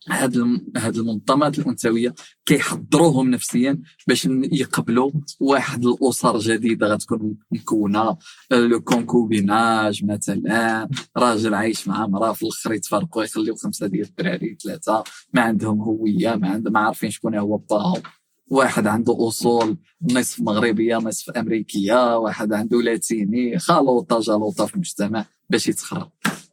[0.08, 2.14] هاد هاد المنظمات الأنثوية
[2.46, 5.10] كيحضروهم نفسيا باش يقبلوا
[5.40, 8.16] واحد الأسر جديدة غتكون مكونة
[8.50, 15.04] لو كونكوبيناج مثلا راجل عايش مع مراه في الآخر يتفرقوا يخليو خمسة ديال الدراري ثلاثة
[15.32, 18.02] ما عندهم هوية ما عندهم ما عارفين شكون هو باهم
[18.50, 19.76] واحد عنده أصول
[20.12, 26.08] نصف مغربية نصف أمريكية واحد عنده لاتيني خلوطة جلوطة في المجتمع باش يتخرج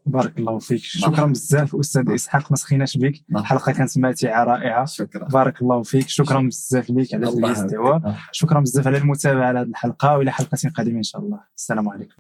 [0.06, 0.82] بارك الله فيك.
[0.84, 1.26] شكرا.
[1.26, 2.12] بزاف أستاذ.
[2.12, 3.14] إسحاق ما سخيناش بك.
[3.36, 4.86] الحلقة كانت ماتعه رائعة.
[4.86, 5.28] شكرا.
[5.28, 6.08] بارك الله فيك.
[6.10, 8.02] شكرا بزاف ليك على يحفظك.
[8.32, 11.40] شكرا بزاف على المتابعة على هذه الحلقة وإلى حلقة قادمة إن شاء الله.
[11.58, 12.12] السلام عليكم.